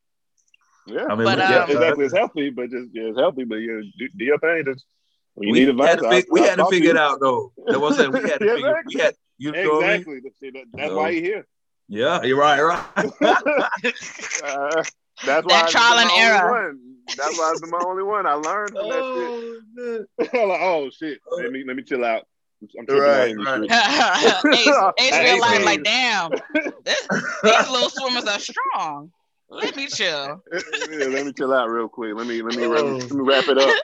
[0.87, 2.05] Yeah, I mean, but, um, exactly.
[2.05, 4.65] It's healthy, but just yeah, it's healthy, but you do, do your thing.
[4.65, 4.85] Just
[5.35, 7.53] when you we need advice, had to fig- we had to figure it out though.
[7.67, 8.13] That was it.
[8.13, 8.83] We had to figure.
[8.87, 10.21] We had you know exactly.
[10.25, 10.65] I mean?
[10.73, 11.47] that's why you're here.
[11.89, 12.61] Yeah, you're right.
[12.61, 12.85] Right.
[12.97, 14.83] uh,
[15.25, 16.75] that's why that trial and error.
[17.17, 18.27] That's why I'm the only one.
[18.27, 20.33] I learned from that oh, shit.
[20.35, 21.19] like, oh shit.
[21.31, 22.27] Let me let me chill out.
[22.79, 23.63] I'm right, right.
[24.55, 24.69] Ace,
[24.99, 27.07] Ace realized, like, damn, this,
[27.43, 29.13] these little swimmers are strong.
[29.55, 30.43] Let me chill.
[30.53, 32.15] yeah, let me chill out real quick.
[32.15, 33.77] Let me let me, let me, let me wrap it up.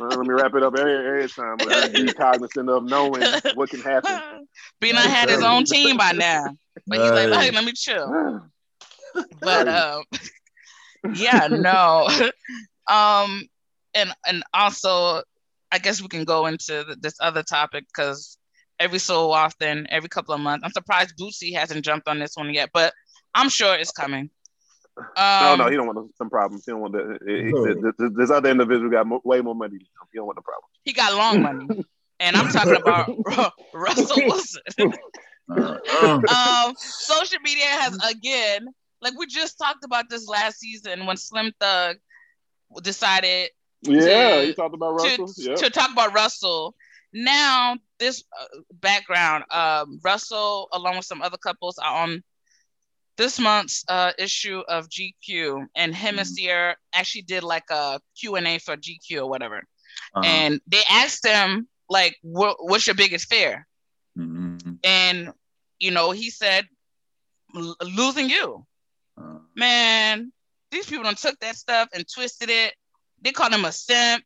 [0.00, 1.56] Uh, let me wrap it up every, every time.
[1.58, 3.22] But be cognizant of knowing
[3.54, 4.46] what can happen.
[4.80, 6.46] Bina had his own team by now,
[6.86, 8.42] but he's like, hey, let me chill.
[9.40, 10.02] but um,
[11.14, 12.08] yeah, no.
[12.88, 13.42] um,
[13.94, 15.22] and and also,
[15.70, 18.36] I guess we can go into this other topic because
[18.80, 22.52] every so often, every couple of months, I'm surprised Boosie hasn't jumped on this one
[22.52, 22.92] yet, but
[23.34, 24.30] I'm sure it's coming.
[24.96, 26.64] Um, no, no, he don't want some problems.
[26.64, 27.18] He don't want the.
[27.26, 29.78] He, this other individual got mo- way more money.
[29.78, 30.68] He don't want the problem.
[30.84, 31.84] He got long money,
[32.20, 33.10] and I'm talking about
[33.72, 34.62] Russell Wilson.
[35.50, 38.66] um, social media has again,
[39.02, 41.96] like we just talked about this last season when Slim Thug
[42.82, 43.50] decided.
[43.82, 45.26] Yeah, to, he talked about Russell.
[45.26, 45.54] To, yeah.
[45.56, 46.74] to talk about Russell.
[47.12, 52.24] Now, this uh, background, um, Russell, along with some other couples, are on
[53.16, 56.18] this month's uh, issue of GQ, and him mm-hmm.
[56.20, 59.62] and Ciara actually did like a Q&A for GQ or whatever.
[60.14, 60.26] Uh-huh.
[60.26, 63.66] And they asked him, like, what, what's your biggest fear?
[64.18, 64.72] Mm-hmm.
[64.82, 65.30] And,
[65.78, 66.66] you know, he said,
[67.52, 68.66] losing you.
[69.16, 69.38] Uh-huh.
[69.54, 70.32] Man,
[70.70, 72.74] these people done took that stuff and twisted it.
[73.22, 74.24] They called him a simp.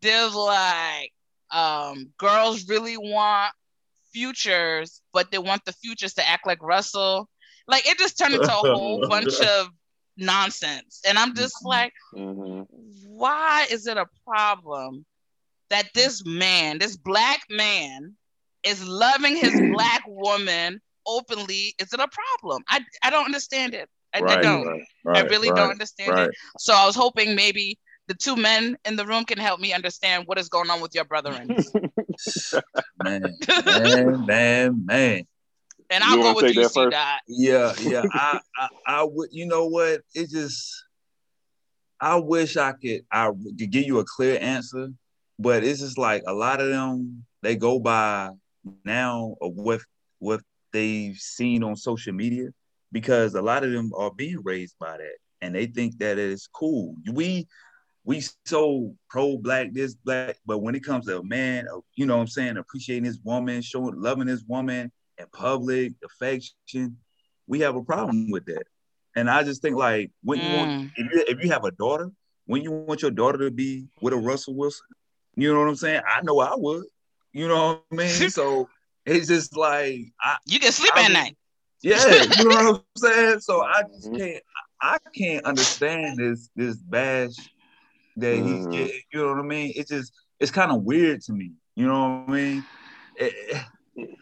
[0.00, 1.12] There's like,
[1.52, 3.52] um, girls really want
[4.12, 7.28] futures, but they want the futures to act like Russell
[7.68, 9.68] like it just turned into a whole bunch of
[10.16, 11.00] nonsense.
[11.06, 11.68] And I'm just mm-hmm.
[11.68, 12.62] like, mm-hmm.
[13.06, 15.04] why is it a problem
[15.70, 18.14] that this man, this black man,
[18.62, 21.74] is loving his black woman openly?
[21.78, 22.62] Is it a problem?
[22.68, 23.88] I, I don't understand it.
[24.14, 24.66] I, right, I don't.
[24.66, 26.30] Right, right, I really don't understand it.
[26.58, 30.26] So I was hoping maybe the two men in the room can help me understand
[30.26, 31.30] what is going on with your brother.
[33.02, 35.26] man, man, man, man.
[35.92, 36.88] And I'll go with you, C.
[36.88, 37.20] Dot.
[37.28, 38.02] Yeah, yeah.
[38.12, 39.28] I, I, I would.
[39.30, 40.00] You know what?
[40.14, 40.84] It just.
[42.00, 43.02] I wish I could.
[43.12, 43.26] I
[43.58, 44.88] could give you a clear answer,
[45.38, 47.24] but it's just like a lot of them.
[47.42, 48.30] They go by
[48.84, 49.82] now of what
[50.18, 50.40] what
[50.72, 52.48] they've seen on social media,
[52.90, 56.46] because a lot of them are being raised by that, and they think that it's
[56.46, 56.94] cool.
[57.12, 57.46] We
[58.04, 61.66] we so pro black, this black, but when it comes to a man,
[61.96, 64.90] you know what I'm saying, appreciating his woman, showing loving his woman
[65.22, 66.96] in public, affection,
[67.46, 68.64] we have a problem with that.
[69.14, 70.50] And I just think like when mm.
[70.50, 70.90] you want mm.
[70.96, 72.10] if you, if you have a daughter,
[72.46, 74.86] when you want your daughter to be with a Russell Wilson,
[75.36, 76.02] you know what I'm saying?
[76.06, 76.84] I know I would.
[77.32, 78.30] You know what I mean?
[78.30, 78.68] so
[79.06, 81.36] it's just like I, you can sleep I, at night.
[81.84, 81.98] Yeah,
[82.38, 83.40] you know what I'm saying?
[83.40, 84.16] So I just mm-hmm.
[84.16, 84.42] can't
[84.80, 87.34] I can't understand this this bash
[88.18, 88.46] that mm.
[88.46, 89.00] he's getting.
[89.12, 89.72] You know what I mean?
[89.74, 91.54] It's just it's kind of weird to me.
[91.74, 92.64] You know what I mean?
[93.16, 93.62] It, it,
[93.96, 94.18] it,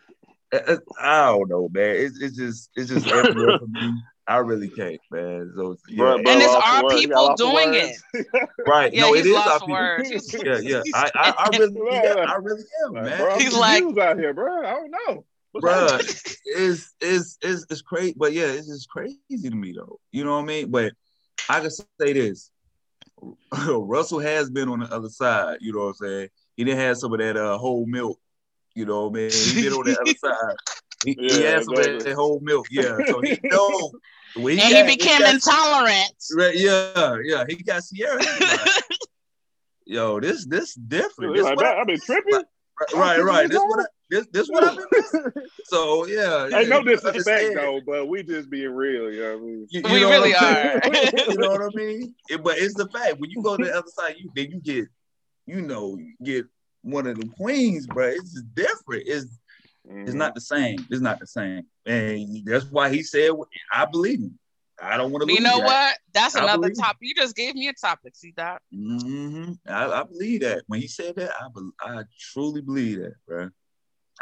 [0.53, 1.97] I don't know, man.
[1.97, 4.03] It's, it's just it's just everywhere for me.
[4.27, 5.53] I really can't, man.
[5.57, 6.15] So, yeah.
[6.15, 7.97] and it's our people doing it.
[8.67, 8.93] right.
[8.93, 10.45] Yeah, no, it is our people.
[10.45, 10.83] yeah, yeah.
[10.95, 13.19] I, I, I really, yeah, I really am, man.
[13.19, 14.65] Bro, he's like out here, bro.
[14.65, 15.25] I don't know.
[15.61, 19.99] Bro, it's, it's it's it's crazy, but yeah, it's just crazy to me though.
[20.13, 20.71] You know what I mean?
[20.71, 20.93] But
[21.49, 22.53] I can say this:
[23.69, 25.59] Russell has been on the other side.
[25.61, 26.29] You know what I'm saying?
[26.57, 28.21] He didn't have some of that uh, whole milk.
[28.81, 29.31] You know what I mean?
[29.31, 30.57] He been on the other side.
[31.05, 32.05] He, yeah, he had some exactly.
[32.05, 32.67] that whole milk.
[32.71, 33.93] Yeah, so he know
[34.37, 36.15] and got, he became he got, intolerant.
[36.35, 37.45] Right, yeah, yeah.
[37.47, 38.23] He got Ciara.
[39.85, 41.37] Yo, this this different.
[41.37, 42.43] This like, I, I've been tripping.
[42.95, 43.51] Right, right.
[43.51, 45.33] This what I, this this what I've been
[45.65, 46.49] So yeah.
[46.55, 49.13] I know this is a fact though, but we just being real.
[49.13, 49.67] You know what I mean?
[49.69, 50.81] You, you we really are.
[51.29, 52.15] you know what I mean?
[52.31, 54.61] It, but it's the fact when you go to the other side, you then you
[54.61, 54.89] get,
[55.47, 56.47] you know, you get
[56.83, 58.07] one of the queens, bro.
[58.07, 59.05] It's just different.
[59.07, 59.27] It's
[59.89, 60.03] Mm-hmm.
[60.03, 60.87] It's not the same.
[60.91, 61.67] It's not the same.
[61.87, 63.31] And that's why he said,
[63.73, 64.39] I believe him.
[64.83, 65.35] I don't want to.
[65.35, 65.67] You know that.
[65.67, 65.99] what?
[66.15, 67.01] That's I another topic.
[67.03, 68.17] You just gave me a topic.
[68.17, 68.63] See that?
[68.75, 69.53] Mm-hmm.
[69.67, 70.63] I, I, believe that.
[70.69, 73.51] When he said that, I be, I truly believe that, bro.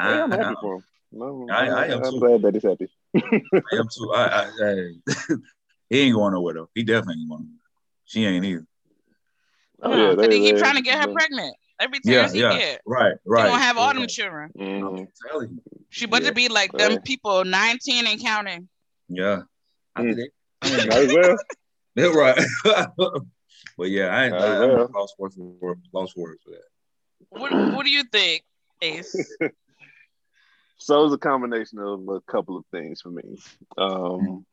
[0.01, 0.85] I, yeah, I'm happy for him.
[1.13, 2.19] No, I, I, am I'm too.
[2.19, 2.89] glad that he's happy.
[3.17, 4.13] I am too.
[4.13, 5.15] I, I,
[5.91, 6.71] he ain't going nowhere though.
[6.75, 7.51] He definitely ain't going.
[8.05, 8.67] She ain't either.
[9.81, 11.55] Oh, yeah, they, he keep trying to get her pregnant.
[11.81, 12.59] Every time yeah, yeah.
[12.59, 12.81] Get.
[12.87, 13.43] Right, right.
[13.43, 14.51] She gonna have all them children.
[14.59, 15.55] Mm-hmm.
[15.91, 16.29] She about yeah.
[16.29, 18.69] to be like them people 19 and counting.
[19.09, 19.43] Yeah.
[19.97, 20.17] Mm.
[20.63, 21.37] well.
[21.95, 22.39] yeah, right.
[23.77, 24.91] but yeah, I ain't I, well.
[24.93, 26.63] lost words for lost words for that.
[27.31, 28.43] What what do you think,
[28.83, 29.37] Ace?
[30.79, 33.39] so it's a combination of a couple of things for me.
[33.77, 34.45] Um,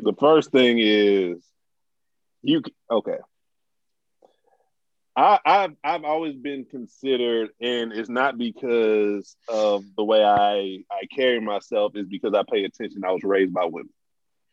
[0.00, 1.44] the first thing is
[2.42, 3.18] you okay.
[5.16, 11.06] I, have I've always been considered, and it's not because of the way I I
[11.14, 11.92] carry myself.
[11.96, 13.04] Is because I pay attention.
[13.04, 13.92] I was raised by women.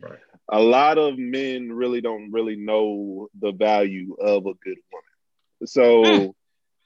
[0.02, 0.20] Right.
[0.50, 5.66] A lot of men really don't really know the value of a good woman.
[5.66, 6.34] So mm.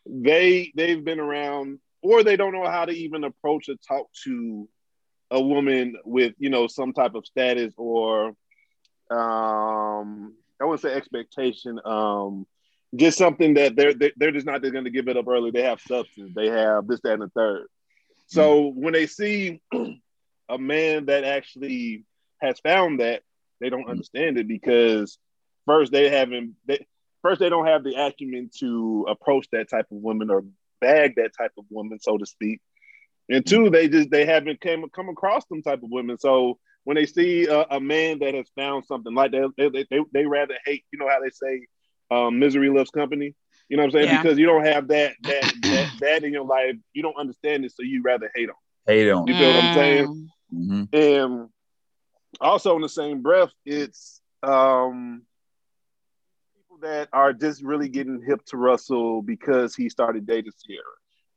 [0.05, 4.67] they they've been around, or they don't know how to even approach or talk to
[5.29, 8.33] a woman with you know some type of status or
[9.09, 11.79] um I wouldn't say expectation.
[11.83, 12.45] Um,
[12.95, 15.51] just something that they're they're just not going to give it up early.
[15.51, 16.33] They have substance.
[16.35, 17.67] They have this, that, and the third.
[18.27, 18.83] So mm-hmm.
[18.83, 19.61] when they see
[20.49, 22.05] a man that actually
[22.41, 23.21] has found that,
[23.59, 23.91] they don't mm-hmm.
[23.91, 25.17] understand it because
[25.65, 26.85] first they haven't they,
[27.21, 30.43] first they don't have the acumen to approach that type of woman or
[30.81, 32.59] bag that type of woman, so to speak.
[33.29, 36.17] And two, they just they haven't came come across them type of women.
[36.19, 39.85] So when they see a, a man that has found something like that, they, they,
[39.89, 40.83] they, they rather hate.
[40.91, 41.67] You know how they say
[42.11, 43.35] um, misery loves company.
[43.69, 44.07] You know what I'm saying?
[44.07, 44.21] Yeah.
[44.21, 46.75] Because you don't have that that, that that in your life.
[46.93, 48.55] You don't understand it, so you rather hate them.
[48.85, 49.23] Hate them.
[49.27, 49.55] You feel mm.
[49.55, 50.29] what I'm saying?
[50.53, 50.83] Mm-hmm.
[50.93, 51.49] And
[52.41, 55.21] also in the same breath, it's um,
[56.53, 60.83] people that are just really getting hip to Russell because he started dating Ciara.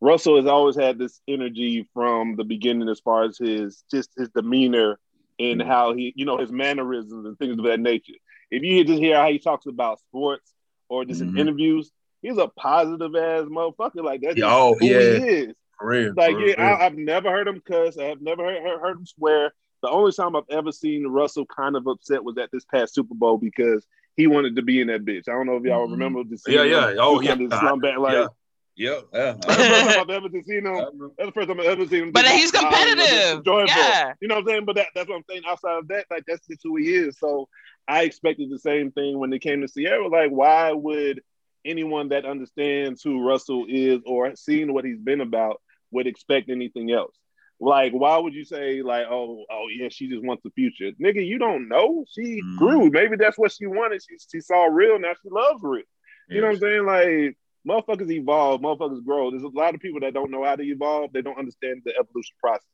[0.01, 4.29] Russell has always had this energy from the beginning, as far as his just his
[4.31, 4.99] demeanor
[5.39, 5.71] and mm-hmm.
[5.71, 8.15] how he, you know, his mannerisms and things of that nature.
[8.51, 10.54] If you just hear how he talks about sports
[10.89, 11.37] or just mm-hmm.
[11.37, 11.91] in interviews,
[12.23, 14.05] he's a positive ass motherfucker.
[14.05, 14.99] Like that's oh, who yeah.
[14.99, 15.55] he is.
[15.81, 17.99] Real, like yeah, I, have never heard him cuss.
[17.99, 19.53] I have never heard, heard him swear.
[19.83, 23.15] The only time I've ever seen Russell kind of upset was at this past Super
[23.15, 25.29] Bowl because he wanted to be in that bitch.
[25.29, 25.93] I don't know if y'all mm-hmm.
[25.93, 26.55] remember the scene.
[26.55, 26.95] Yeah, yeah.
[26.99, 27.35] Oh, yeah.
[27.35, 28.15] Slum back like.
[28.15, 28.29] Yeah.
[28.77, 29.37] Yeah, yeah.
[29.41, 31.13] That's the first time I've ever seen him.
[31.17, 32.13] That's the first time I've ever seen him.
[32.13, 33.43] But he's competitive.
[33.47, 34.13] Yeah.
[34.21, 34.65] You know what I'm saying?
[34.65, 35.43] But that, that's what I'm saying.
[35.47, 37.19] Outside of that, like that's just who he is.
[37.19, 37.49] So
[37.87, 40.09] I expected the same thing when it came to Ciara.
[40.09, 41.23] Like, why would
[41.65, 45.61] anyone that understands who Russell is or seeing what he's been about
[45.93, 47.17] would expect anything else?
[47.61, 50.91] Like, why would you say, like, oh, oh yeah, she just wants the future?
[51.01, 52.05] Nigga, you don't know.
[52.13, 52.57] She mm.
[52.57, 52.91] grew.
[52.91, 54.03] Maybe that's what she wanted.
[54.03, 55.85] She, she saw real, now she loves real.
[56.29, 56.87] You know what I'm saying?
[56.87, 59.31] Like, motherfuckers evolve, motherfuckers grow.
[59.31, 61.93] There's a lot of people that don't know how to evolve, they don't understand the
[61.99, 62.67] evolution process.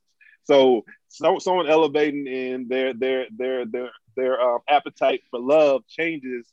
[0.45, 6.47] So, so someone elevating in their their their their their um, appetite for love changes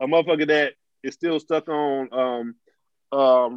[0.00, 2.54] a motherfucker that is still stuck on um
[3.12, 3.48] uh, uh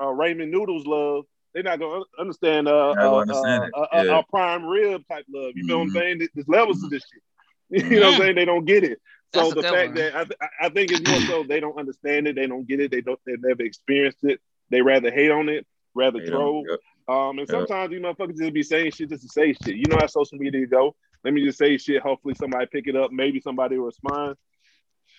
[0.00, 4.22] Ramen Noodles love, they're not gonna understand uh, uh, understand uh, uh, yeah.
[4.28, 5.52] prime rib type love.
[5.54, 5.66] You mm-hmm.
[5.68, 5.98] know what I'm mm-hmm.
[5.98, 6.28] saying?
[6.34, 7.22] There's levels to this shit.
[7.70, 8.36] You know what I'm saying?
[8.36, 9.00] They don't get it.
[9.34, 9.94] So That's the fact one.
[9.96, 12.80] that I, th- I think it's more so they don't understand it, they don't get
[12.80, 14.40] it, they don't they've never experienced it.
[14.70, 16.64] They rather hate on it, rather hate troll.
[16.68, 16.78] Yep.
[17.08, 18.00] Um, and sometimes yep.
[18.00, 19.76] you motherfuckers just be saying shit just to say shit.
[19.76, 20.94] You know how social media go.
[21.24, 22.02] Let me just say shit.
[22.02, 23.10] Hopefully somebody pick it up.
[23.10, 24.36] Maybe somebody will respond.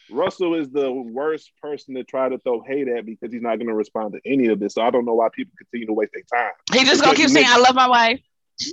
[0.09, 3.67] Russell is the worst person to try to throw hate at because he's not going
[3.67, 4.75] to respond to any of this.
[4.75, 6.53] So I don't know why people continue to waste their time.
[6.71, 8.21] He just gonna keep saying, "I love my wife."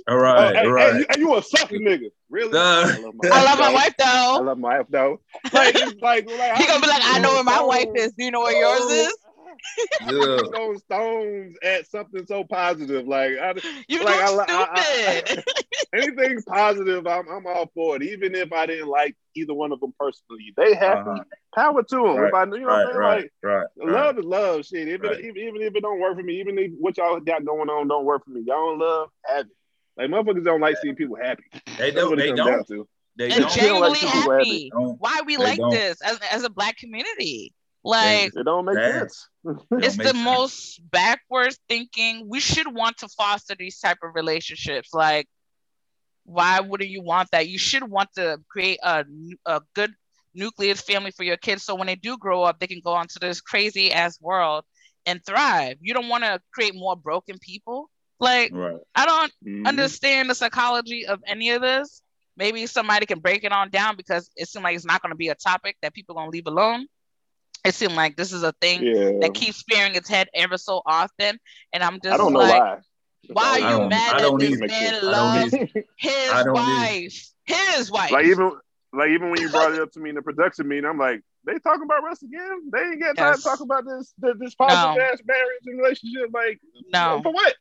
[0.07, 0.93] All right, oh, all right.
[0.93, 2.57] Hey, you, you a sucker nigga, really?
[2.57, 4.05] Uh, I love my, I love my wife though.
[4.05, 5.19] I love my wife though.
[5.53, 8.13] Like, like, like he gonna be like, "I know where my wife is.
[8.13, 9.15] Do you know where yours is?"
[10.01, 10.37] yeah.
[10.53, 13.07] throw stones at something so positive.
[13.07, 13.53] Like I,
[13.87, 14.49] you like, I, stupid.
[14.49, 15.43] I, I,
[15.97, 18.03] anything positive, I'm, I'm all for it.
[18.03, 21.09] Even if I didn't like either one of them personally, they happy.
[21.09, 21.23] Uh-huh.
[21.55, 22.15] Power to them.
[22.17, 22.27] Right.
[22.27, 24.65] If I, you know right, what I'm right, Like right, love is love.
[24.65, 24.87] Shit.
[24.87, 27.69] Even, even even if it don't work for me, even if what y'all got going
[27.69, 29.51] on don't work for me, y'all don't love have it.
[29.97, 31.43] Like motherfuckers don't like seeing people happy.
[31.77, 32.17] They don't.
[32.17, 32.67] They don't.
[33.17, 33.51] They and don't.
[33.51, 34.71] genuinely happy.
[34.73, 35.71] Why we like don't.
[35.71, 37.53] this as, as a black community?
[37.83, 39.29] Like it don't make sense.
[39.71, 40.17] it's the sense.
[40.17, 42.27] most backwards thinking.
[42.27, 44.93] We should want to foster these type of relationships.
[44.93, 45.27] Like,
[46.25, 47.47] why wouldn't you want that?
[47.47, 49.05] You should want to create a,
[49.45, 49.93] a good
[50.33, 53.19] nucleus family for your kids so when they do grow up, they can go onto
[53.19, 54.65] this crazy ass world
[55.05, 55.77] and thrive.
[55.79, 57.89] You don't want to create more broken people.
[58.19, 58.77] Like, right.
[58.95, 59.67] I don't mm-hmm.
[59.67, 62.01] understand the psychology of any of this.
[62.37, 65.17] Maybe somebody can break it on down because it seems like it's not going to
[65.17, 66.87] be a topic that people are going to leave alone
[67.65, 69.11] it seemed like this is a thing yeah.
[69.21, 71.39] that keeps sparing its head ever so often.
[71.73, 72.77] And I'm just I don't know like, why.
[73.27, 75.51] Why are you mad that this man loves
[75.97, 77.31] his wife?
[77.43, 78.11] His wife.
[78.11, 78.51] Like even
[78.93, 81.21] like even when you brought it up to me in the production meeting, I'm like,
[81.43, 82.69] they talking about Russ again?
[82.71, 83.43] They ain't got time yes.
[83.43, 85.01] to talk about this this, this positive no.
[85.01, 86.29] ass marriage and relationship.
[86.31, 86.59] Like,
[86.93, 87.55] no, for what?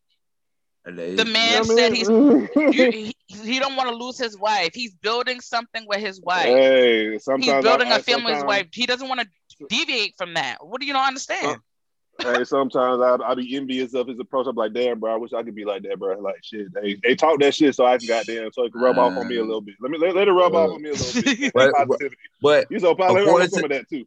[0.85, 4.71] The man said he's he, he don't want to lose his wife.
[4.75, 6.45] He's building something with his wife.
[6.45, 8.67] Hey, sometimes he's building I, a family with his wife.
[8.73, 10.59] He doesn't want to deviate from that.
[10.61, 11.61] What do you not understand?
[12.23, 14.47] hey, sometimes I I be envious of his approach.
[14.47, 16.19] I'm like, damn, bro, I wish I could be like that, bro.
[16.19, 18.99] Like, shit, they, they talk that shit so I can goddamn so it can rub
[18.99, 19.77] uh, off on me a little bit.
[19.81, 21.53] Let me let, let it rub uh, off on me a little bit.
[21.55, 21.73] but,
[22.43, 24.05] but you so probably according to, some of that too.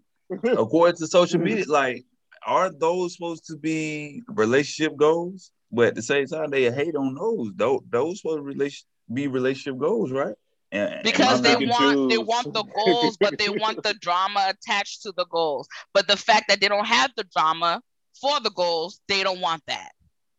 [0.62, 2.06] according to social media, like,
[2.46, 5.52] are those supposed to be relationship goals?
[5.72, 7.52] But at the same time, they hate on those.
[7.56, 10.36] Those those supposed to relation be relationship goals, right?
[10.72, 12.10] And, because they want choose.
[12.10, 15.68] they want the goals, but they want the drama attached to the goals.
[15.94, 17.82] But the fact that they don't have the drama
[18.20, 19.92] for the goals, they don't want that.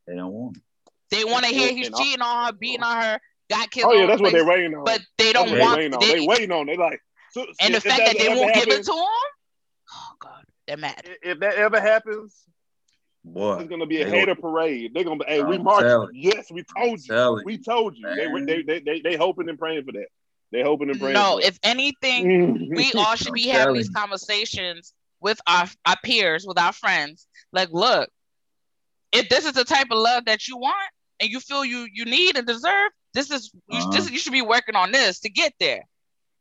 [0.06, 0.58] They don't want.
[1.10, 3.18] They want to hear he's cheating on her, beating on her,
[3.48, 3.86] got kids.
[3.88, 4.84] Oh yeah, that's what they're waiting on.
[4.84, 5.76] But they don't want.
[5.78, 6.66] They, they, they waiting on.
[6.66, 7.00] They like.
[7.30, 9.06] So, and the fact that, that they won't happens, give it to him.
[9.92, 11.02] Oh God, they're mad.
[11.22, 12.44] If that ever happens,
[13.32, 14.92] Boy, it's gonna be a hater parade.
[14.94, 16.12] They're gonna be, hey, I'm we marched.
[16.14, 17.42] Yes, we told you.
[17.44, 18.08] We told you.
[18.14, 20.08] They, they, they, they, they hoping and praying for that.
[20.50, 21.14] They hoping and praying.
[21.14, 26.58] No, if anything, we all should be having these conversations with our, our peers, with
[26.58, 27.26] our friends.
[27.52, 28.08] Like, look,
[29.12, 32.04] if this is the type of love that you want and you feel you you
[32.04, 33.90] need and deserve, this is uh-huh.
[33.92, 35.82] you, this, you should be working on this to get there.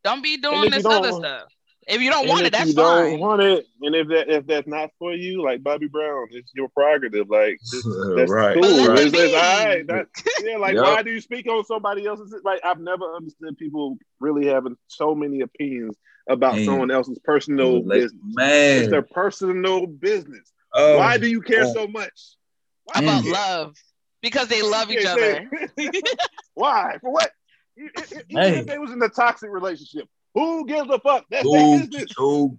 [0.04, 1.52] Don't be doing this other stuff.
[1.88, 3.12] If you don't and want it, that's you fine.
[3.12, 6.52] Don't want it, and if that if that's not for you, like Bobby Brown, it's
[6.54, 7.30] your prerogative.
[7.30, 7.60] Like
[8.16, 8.88] that's right, cool.
[8.88, 9.00] Right.
[9.00, 9.88] It's, it's all right.
[9.88, 10.08] That,
[10.44, 10.84] yeah, like yep.
[10.84, 12.36] why do you speak on somebody else's?
[12.44, 15.96] Like I've never understood people really having so many opinions
[16.28, 16.66] about man.
[16.66, 18.22] someone else's personal like, business.
[18.36, 20.52] Man, it's their personal business.
[20.74, 21.74] Oh, why do you care oh.
[21.74, 22.36] so much?
[22.84, 23.76] Why about love?
[24.22, 25.50] Because they love each other.
[26.54, 26.98] why?
[27.00, 27.32] For what?
[27.78, 27.92] Even
[28.30, 28.58] hey.
[28.58, 30.08] if they was in a toxic relationship,
[30.38, 31.26] who gives a fuck?
[31.32, 32.14] That's their business.
[32.20, 32.56] Ooh,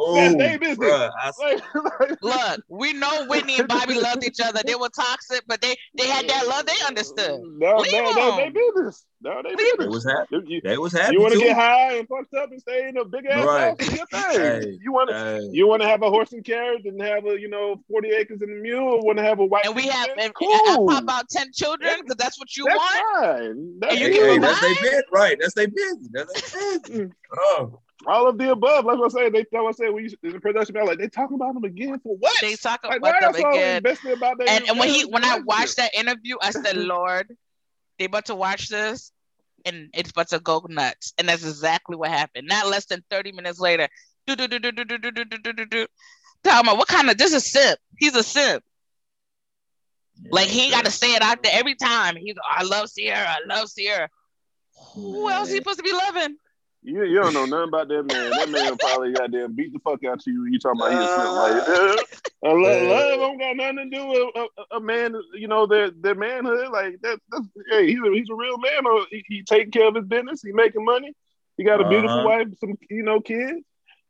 [0.00, 0.90] ooh, That's their business.
[0.90, 1.62] Bruh, like,
[2.00, 4.60] like, Look, we know Whitney and Bobby loved each other.
[4.64, 6.66] They were toxic, but they they had that love.
[6.66, 7.40] They understood.
[7.42, 9.06] No, Leave no, no, they business.
[9.20, 9.76] No, they business.
[9.78, 10.60] They was happy.
[10.62, 11.14] They was happy.
[11.14, 13.80] You want to get high and fucked up and stay in a big ass right.
[13.80, 13.96] house?
[13.96, 14.40] Your thing.
[14.40, 15.48] Hey, you want to hey.
[15.52, 18.42] you want to have a horse and carriage and have a you know forty acres
[18.42, 19.66] and a mule, or want to have a white?
[19.66, 20.50] And we have and, cool.
[20.68, 23.24] and, pop out ten children because that's what you that's want.
[23.24, 23.78] Fine.
[23.80, 25.36] That's and you hey, that's their bit, right?
[25.40, 26.08] That's their business.
[26.12, 26.90] That's their business.
[26.90, 27.12] Mm.
[27.38, 27.80] oh.
[28.06, 28.84] All of the above.
[28.84, 31.54] Like I say, they tell I say we in the production like they talking about
[31.54, 32.36] them again for what?
[32.40, 33.82] They talk like, about them again.
[34.12, 37.34] About and, and when he when I watched that interview, I said, Lord,
[37.98, 39.12] they about to watch this
[39.64, 41.14] and it's about to go nuts.
[41.18, 42.48] And that's exactly what happened.
[42.48, 43.88] Not less than 30 minutes later.
[44.26, 45.86] Do do do do do do do do do do do.
[46.42, 47.78] Tell me what kind of this is simp.
[47.98, 48.62] He's a simp.
[50.30, 52.16] like he got to say it out there every time.
[52.16, 53.28] He's I love Ciara.
[53.28, 54.08] I love Ciara.
[54.94, 56.36] Who else he supposed to be loving?
[56.86, 58.30] You, you don't know nothing about that man.
[58.30, 60.44] That man probably goddamn beat the fuck out of you.
[60.44, 61.68] You talking about he was something like
[62.42, 65.14] uh, love, love don't got nothing to do with a, a, man.
[65.32, 66.68] You know their their manhood.
[66.68, 67.18] Like that.
[67.30, 68.86] That's, hey, he's a, he's a real man.
[68.86, 70.42] Or he, he taking care of his business.
[70.42, 71.14] He making money.
[71.56, 72.28] He got a beautiful uh-huh.
[72.28, 73.64] wife, some you know kids.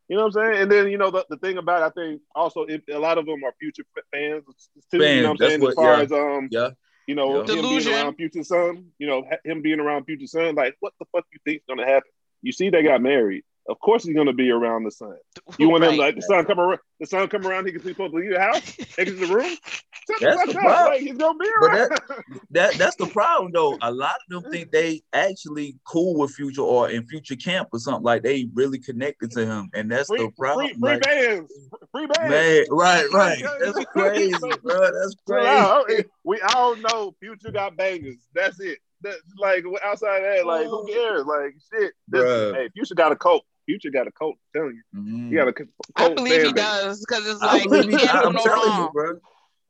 [0.08, 0.62] You know what I'm saying?
[0.62, 3.18] And then you know the, the thing about it, I think also if, a lot
[3.18, 4.42] of them are future fans
[4.90, 4.98] too.
[4.98, 5.60] Fans, you know what I'm saying?
[5.60, 6.02] What, as far yeah.
[6.02, 6.70] as um yeah.
[7.06, 7.40] You know, yeah.
[7.40, 7.92] him Delusion.
[7.92, 11.24] being around Future Son, you know, him being around Future Son, like what the fuck
[11.32, 12.10] you think's gonna happen?
[12.44, 13.42] You see, they got married.
[13.66, 15.16] Of course, he's gonna be around the son.
[15.58, 15.92] You want right.
[15.92, 16.80] him like the son come around?
[17.00, 17.64] The son come around.
[17.64, 19.56] He can supposed to leave the house, exit the room.
[20.20, 20.92] that's the problem.
[20.92, 21.88] Like, he's gonna be around.
[21.88, 23.78] But that, that that's the problem though.
[23.80, 27.78] A lot of them think they actually cool with Future or in Future camp or
[27.78, 30.66] something like they really connected to him, and that's free, the problem.
[30.66, 31.52] Free, free like, bands,
[31.90, 32.30] free bands.
[32.30, 33.42] Man, right, right.
[33.60, 34.90] That's crazy, bro.
[34.92, 36.04] That's crazy.
[36.22, 38.18] We all know Future got bangers.
[38.34, 41.24] That's it that like outside of that, like who cares?
[41.24, 41.92] Like shit.
[42.08, 43.42] This, hey, Future got a coat.
[43.66, 44.34] Future got a coat.
[44.54, 45.28] I'm telling you, mm-hmm.
[45.28, 45.68] he got a coat.
[45.96, 48.82] I believe he does because it's like he can't do no wrong.
[48.82, 49.18] You, bro.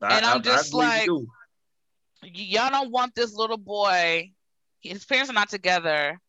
[0.02, 4.32] I, and I'm just like, y'all don't want this little boy.
[4.80, 6.20] His parents are not together.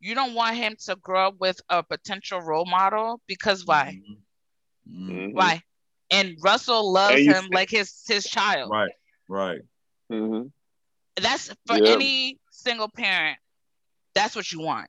[0.00, 4.00] You don't want him to grow up with a potential role model because why?
[4.90, 5.10] Mm-hmm.
[5.10, 5.36] mm-hmm.
[5.36, 5.62] Why?
[6.10, 8.70] And Russell loves and him like his his child.
[8.70, 8.90] Right.
[9.28, 9.60] Right.
[10.12, 10.48] Mm-hmm.
[11.16, 11.92] That's for yeah.
[11.92, 13.38] any single parent,
[14.14, 14.88] that's what you want.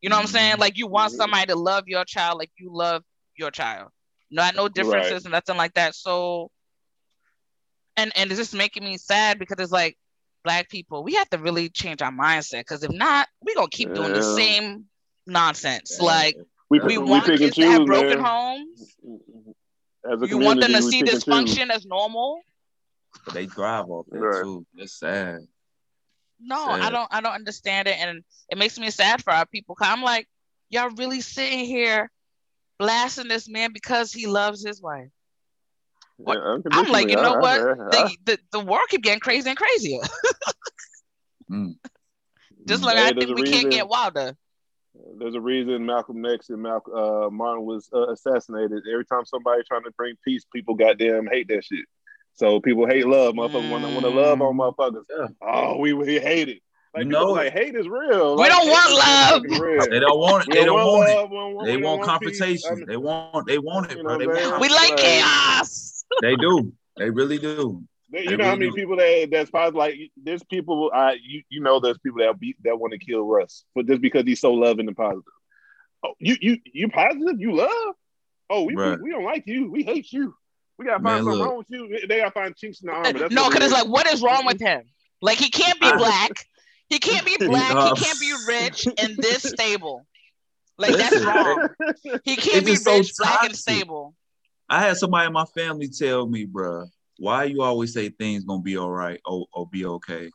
[0.00, 0.56] You know what I'm saying?
[0.58, 3.02] Like you want somebody to love your child like you love
[3.36, 3.90] your child.
[4.30, 5.24] Not no differences right.
[5.24, 5.94] and nothing like that.
[5.94, 6.50] So
[7.96, 9.96] and and it's just making me sad because it's like
[10.44, 13.88] black people, we have to really change our mindset because if not, we're gonna keep
[13.88, 13.94] yeah.
[13.94, 14.86] doing the same
[15.26, 15.98] nonsense.
[16.00, 16.06] Yeah.
[16.06, 16.36] Like
[16.68, 18.24] we, we, we want kids to have broken man.
[18.24, 18.96] homes.
[20.28, 22.40] you want them to see dysfunction as normal.
[23.24, 24.42] But they drive off that right.
[24.42, 24.66] too.
[24.76, 25.40] It's sad.
[26.42, 26.80] No, sad.
[26.80, 27.08] I don't.
[27.10, 29.74] I don't understand it, and it makes me sad for our people.
[29.74, 30.28] Cause I'm like,
[30.70, 32.10] y'all really sitting here
[32.78, 35.08] blasting this man because he loves his wife.
[36.18, 37.58] Yeah, I'm like, you know what?
[37.58, 40.00] The, the, the world keep getting crazy and crazier.
[41.50, 41.74] mm.
[42.66, 44.36] Just like hey, I think we reason, can't get wilder.
[45.18, 48.84] There's a reason Malcolm X and Malcolm uh, Martin was uh, assassinated.
[48.92, 51.86] Every time somebody trying to bring peace, people goddamn hate that shit.
[52.34, 53.68] So people hate love, motherfuckers.
[53.68, 53.70] Mm.
[53.70, 55.04] Want to want to love on motherfuckers.
[55.10, 55.28] Yeah.
[55.42, 56.62] Oh, we we hate it.
[56.94, 58.36] Like, no, like hate is real.
[58.36, 59.42] We don't want love.
[59.88, 60.52] They don't want it.
[60.52, 61.64] They don't want, it.
[61.64, 62.84] they want, confrontation.
[62.86, 63.46] they want.
[63.46, 64.18] They want it, bro.
[64.18, 66.04] They want we like chaos.
[66.20, 66.72] They do.
[66.98, 67.82] They really do.
[68.10, 68.76] you know really how many do.
[68.76, 72.56] people that that's probably like there's people I you you know there's people that be
[72.64, 75.22] that want to kill Russ, but just because he's so loving and positive.
[76.04, 77.40] Oh, you you you positive?
[77.40, 77.94] You love?
[78.50, 78.98] Oh, we, right.
[78.98, 79.70] we, we don't like you.
[79.70, 80.34] We hate you.
[80.78, 81.48] We gotta find Man, something look.
[81.48, 82.06] wrong with you.
[82.06, 83.12] They gotta find chinks in the armor.
[83.12, 84.82] That's no, because it's like, what is wrong with him?
[85.20, 86.32] Like he can't be black.
[86.88, 87.96] He can't be black.
[87.96, 90.06] He can't be rich and this stable.
[90.78, 91.68] Like that's wrong.
[92.24, 94.14] He can't be rich, so black, and stable.
[94.68, 96.86] I had somebody in my family tell me, bro,
[97.18, 100.30] why you always say things gonna be all right or, or be okay?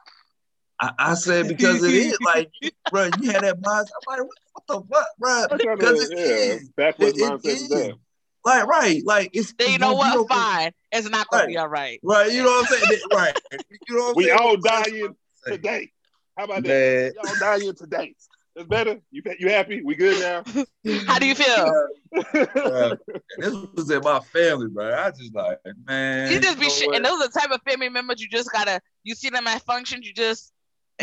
[0.79, 2.51] I, I, said because it is like,
[2.91, 3.87] bro, you had that mindset.
[4.07, 5.75] I'm like, what, the fuck, bro?
[5.75, 6.69] Because it yeah, is.
[6.77, 7.97] Backwards mindset.
[8.45, 9.53] Like, right, like it's.
[9.59, 10.17] you know what?
[10.17, 10.33] Okay.
[10.33, 11.49] Fine, it's not gonna right.
[11.49, 11.99] be all right.
[12.03, 13.01] Right, you know what I'm saying?
[13.13, 13.37] right,
[13.89, 14.39] you know what I'm we saying?
[14.39, 15.15] all dying
[15.45, 15.91] today.
[16.37, 17.13] How about that?
[17.15, 18.15] Y'all dying today.
[18.57, 18.99] It's better.
[19.11, 19.83] You you happy?
[19.83, 20.65] We good now?
[21.05, 21.87] How do you feel?
[22.15, 22.95] uh,
[23.37, 24.95] this was in my family, bro.
[24.95, 26.31] I just like, man.
[26.31, 28.81] You just be shit, and those are the type of family members you just gotta.
[29.03, 30.51] You see them at functions, you just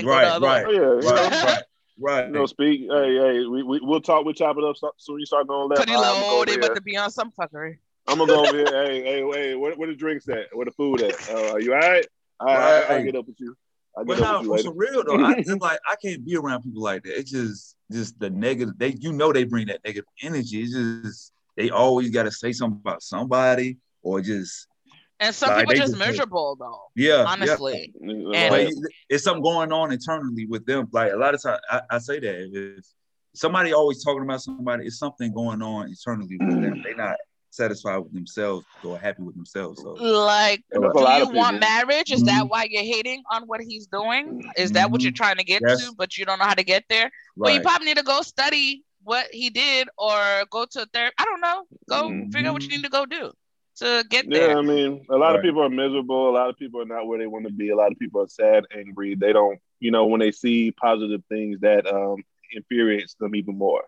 [0.03, 1.63] right, right, yeah, right, right.
[1.99, 2.27] Right.
[2.27, 2.83] You know, speak.
[2.91, 4.25] Hey, hey, we, we we'll talk.
[4.25, 5.21] We'll chop it up soon.
[5.21, 5.87] You start going left.
[5.87, 6.45] Pretty low.
[6.45, 7.79] They about to be on some fuckery.
[8.07, 8.67] I'm gonna go over here.
[8.85, 9.55] hey, hey, hey.
[9.55, 10.49] Where, where the drinks at?
[10.53, 11.31] Where the food at?
[11.31, 12.07] Uh, are you all right?
[12.41, 12.83] All right.
[12.83, 12.91] right.
[12.91, 13.57] I'll get up with you.
[13.97, 16.83] I'll but now, for some real though, I just like I can't be around people
[16.83, 17.19] like that.
[17.19, 18.75] It's just just the negative.
[18.77, 20.63] They you know they bring that negative energy.
[20.63, 24.67] It's just they always got to say something about somebody or just
[25.25, 26.83] and some like, people just, just miserable though.
[26.95, 27.93] Yeah, honestly.
[28.01, 28.55] Yeah.
[28.55, 28.73] And
[29.09, 30.89] it's something going on internally with them.
[30.93, 32.85] Like a lot of times, I, I say that if
[33.35, 36.83] somebody always talking about somebody, it's something going on internally with them.
[36.83, 37.17] They're not
[37.49, 39.81] satisfied with themselves or happy with themselves.
[39.81, 42.13] So, like, do you want marriage?
[42.13, 42.27] Is mm-hmm.
[42.27, 44.43] that why you're hating on what he's doing?
[44.59, 44.93] Is that mm-hmm.
[44.93, 45.87] what you're trying to get yes.
[45.87, 47.05] to, but you don't know how to get there?
[47.05, 47.13] Right.
[47.37, 51.15] Well, you probably need to go study what he did or go to a therapy.
[51.19, 51.65] I don't know.
[51.89, 52.31] Go mm-hmm.
[52.31, 53.33] figure out what you need to go do
[53.77, 54.51] to get there.
[54.51, 55.37] Yeah, I mean, a lot right.
[55.37, 56.31] of people are miserable.
[56.31, 57.71] A lot of people are not where they want to be.
[57.71, 59.15] A lot of people are sad, angry.
[59.15, 62.17] They don't, you know, when they see positive things that um,
[62.53, 63.83] infuriates them even more.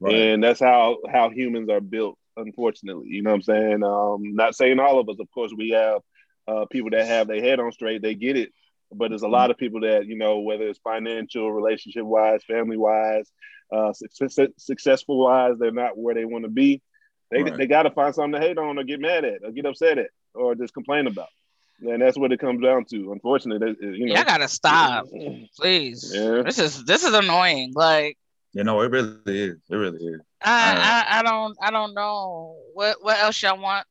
[0.00, 0.14] Right.
[0.14, 2.18] And that's how how humans are built.
[2.36, 3.84] Unfortunately, you know what I'm saying.
[3.84, 5.16] Um, not saying all of us.
[5.20, 6.00] Of course, we have
[6.48, 8.02] uh, people that have their head on straight.
[8.02, 8.52] They get it.
[8.92, 12.76] but there's a lot of people that you know, whether it's financial, relationship wise, family
[12.76, 13.30] wise,
[13.72, 16.82] uh, success, successful wise, they're not where they want to be.
[17.32, 17.56] They right.
[17.56, 19.96] they got to find something to hate on or get mad at or get upset
[19.96, 21.28] at or just complain about.
[21.80, 23.12] And that's what it comes down to.
[23.12, 24.14] Unfortunately, you know.
[24.14, 25.06] I gotta stop,
[25.58, 26.12] please.
[26.14, 26.42] Yeah.
[26.42, 27.72] This is this is annoying.
[27.74, 28.18] Like,
[28.52, 29.58] you know, it really is.
[29.68, 30.20] It really is.
[30.44, 33.86] I, I, I don't I don't know what what else y'all want.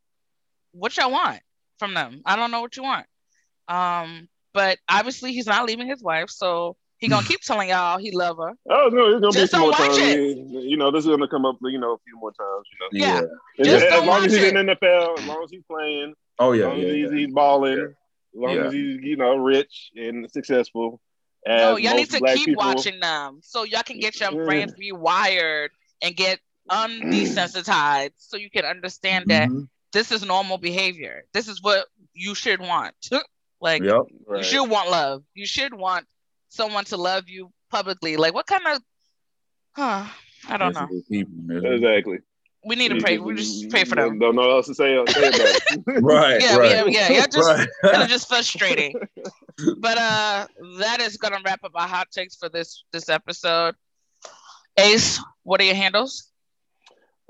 [0.74, 1.42] What y'all want
[1.80, 2.22] from them?
[2.26, 3.08] I don't know what you want.
[3.68, 8.12] Um, but obviously he's not leaving his wife, so he gonna keep telling y'all he
[8.12, 8.54] love her.
[8.70, 9.98] Oh no, it's gonna Just be some more times.
[9.98, 11.58] You know, this is gonna come up.
[11.64, 12.68] You know, a few more times.
[12.72, 13.06] You know.
[13.06, 13.22] Yeah.
[13.58, 13.66] yeah.
[13.66, 14.56] Just as, as long as he's it.
[14.56, 16.14] in the NFL, as long as he's playing.
[16.38, 16.66] Oh yeah.
[16.66, 17.18] As long yeah, as he's, yeah.
[17.18, 17.78] he's balling.
[17.78, 17.86] Yeah.
[17.86, 17.94] As
[18.34, 21.02] long as he's you know rich and successful.
[21.48, 22.64] no, y'all need to keep people.
[22.64, 25.70] watching them so y'all can get your brains rewired
[26.04, 26.40] and get
[26.70, 29.64] undesensitized so you can understand that mm-hmm.
[29.92, 31.24] this is normal behavior.
[31.34, 32.94] This is what you should want.
[33.60, 34.38] like yep, right.
[34.38, 35.24] you should want love.
[35.34, 36.06] You should want
[36.52, 38.18] someone to love you publicly.
[38.18, 38.82] Like what kind of
[39.76, 40.06] huh?
[40.48, 40.88] I don't know.
[41.10, 42.20] Exactly.
[42.64, 43.18] We need to pray.
[43.18, 44.20] We just pray for them.
[44.20, 45.04] Don't know what else to say.
[45.08, 45.84] say about it.
[46.04, 46.40] right.
[46.40, 46.70] Yeah, right.
[46.70, 47.12] yeah, yeah.
[47.12, 47.68] Yeah, just right.
[47.84, 48.94] it's just frustrating.
[49.80, 50.46] but uh
[50.80, 53.76] that is gonna wrap up our hot takes for this this episode.
[54.78, 56.28] Ace, what are your handles?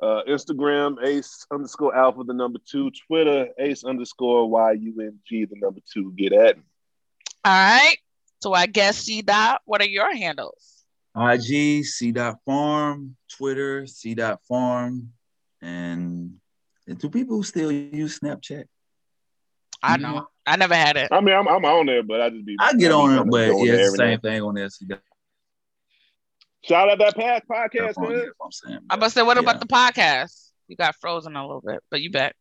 [0.02, 2.92] Uh, Instagram ace underscore alpha the number two.
[3.08, 6.12] Twitter ace underscore y u n g the number two.
[6.18, 6.64] Get at me.
[7.46, 7.98] All right.
[8.42, 9.62] So I guess C dot.
[9.66, 10.84] What are your handles?
[11.16, 13.16] IG C dot farm.
[13.38, 15.14] Twitter C dot farm.
[15.62, 16.40] And
[16.98, 18.66] do people still use Snapchat?
[19.84, 20.28] I know.
[20.46, 21.10] I never had it.
[21.12, 22.56] I mean, I'm, I'm on there, but I just be.
[22.60, 24.70] I get I on it, but yeah, it's the same thing on there.
[26.64, 28.32] Shout out that past podcast, man.
[28.44, 28.80] I'm saying.
[28.90, 29.42] I'm about to say, what yeah.
[29.42, 30.50] about the podcast?
[30.68, 32.36] You got frozen a little bit, but you back.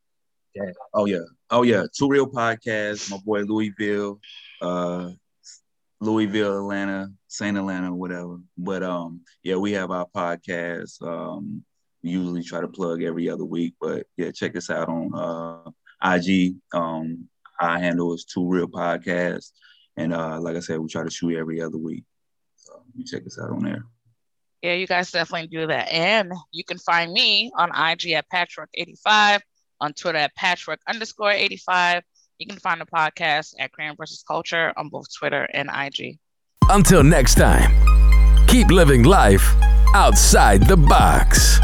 [0.55, 0.73] Yeah.
[0.93, 1.25] Oh yeah.
[1.51, 1.85] Oh yeah.
[1.97, 3.11] Two real podcasts.
[3.11, 4.21] My boy Louisville,
[4.61, 5.11] uh,
[6.01, 8.39] Louisville, Atlanta, Saint Atlanta, whatever.
[8.57, 11.03] But um, yeah, we have our podcast.
[11.03, 11.65] Um,
[12.03, 15.71] we usually try to plug every other week, but yeah, check us out on uh
[16.03, 16.57] IG.
[16.73, 17.29] Um,
[17.61, 19.51] our handle is Two Real Podcasts,
[19.97, 22.05] and uh, like I said, we try to shoot every other week.
[22.57, 23.85] So you check us out on there.
[24.63, 25.91] Yeah, you guys definitely do that.
[25.91, 29.41] And you can find me on IG at Patchwork85,
[29.81, 32.03] on Twitter at Patchwork underscore 85.
[32.41, 36.19] You can find the podcast at Crayon versus Culture on both Twitter and IG.
[36.71, 37.71] Until next time,
[38.47, 39.55] keep living life
[39.95, 41.61] outside the box.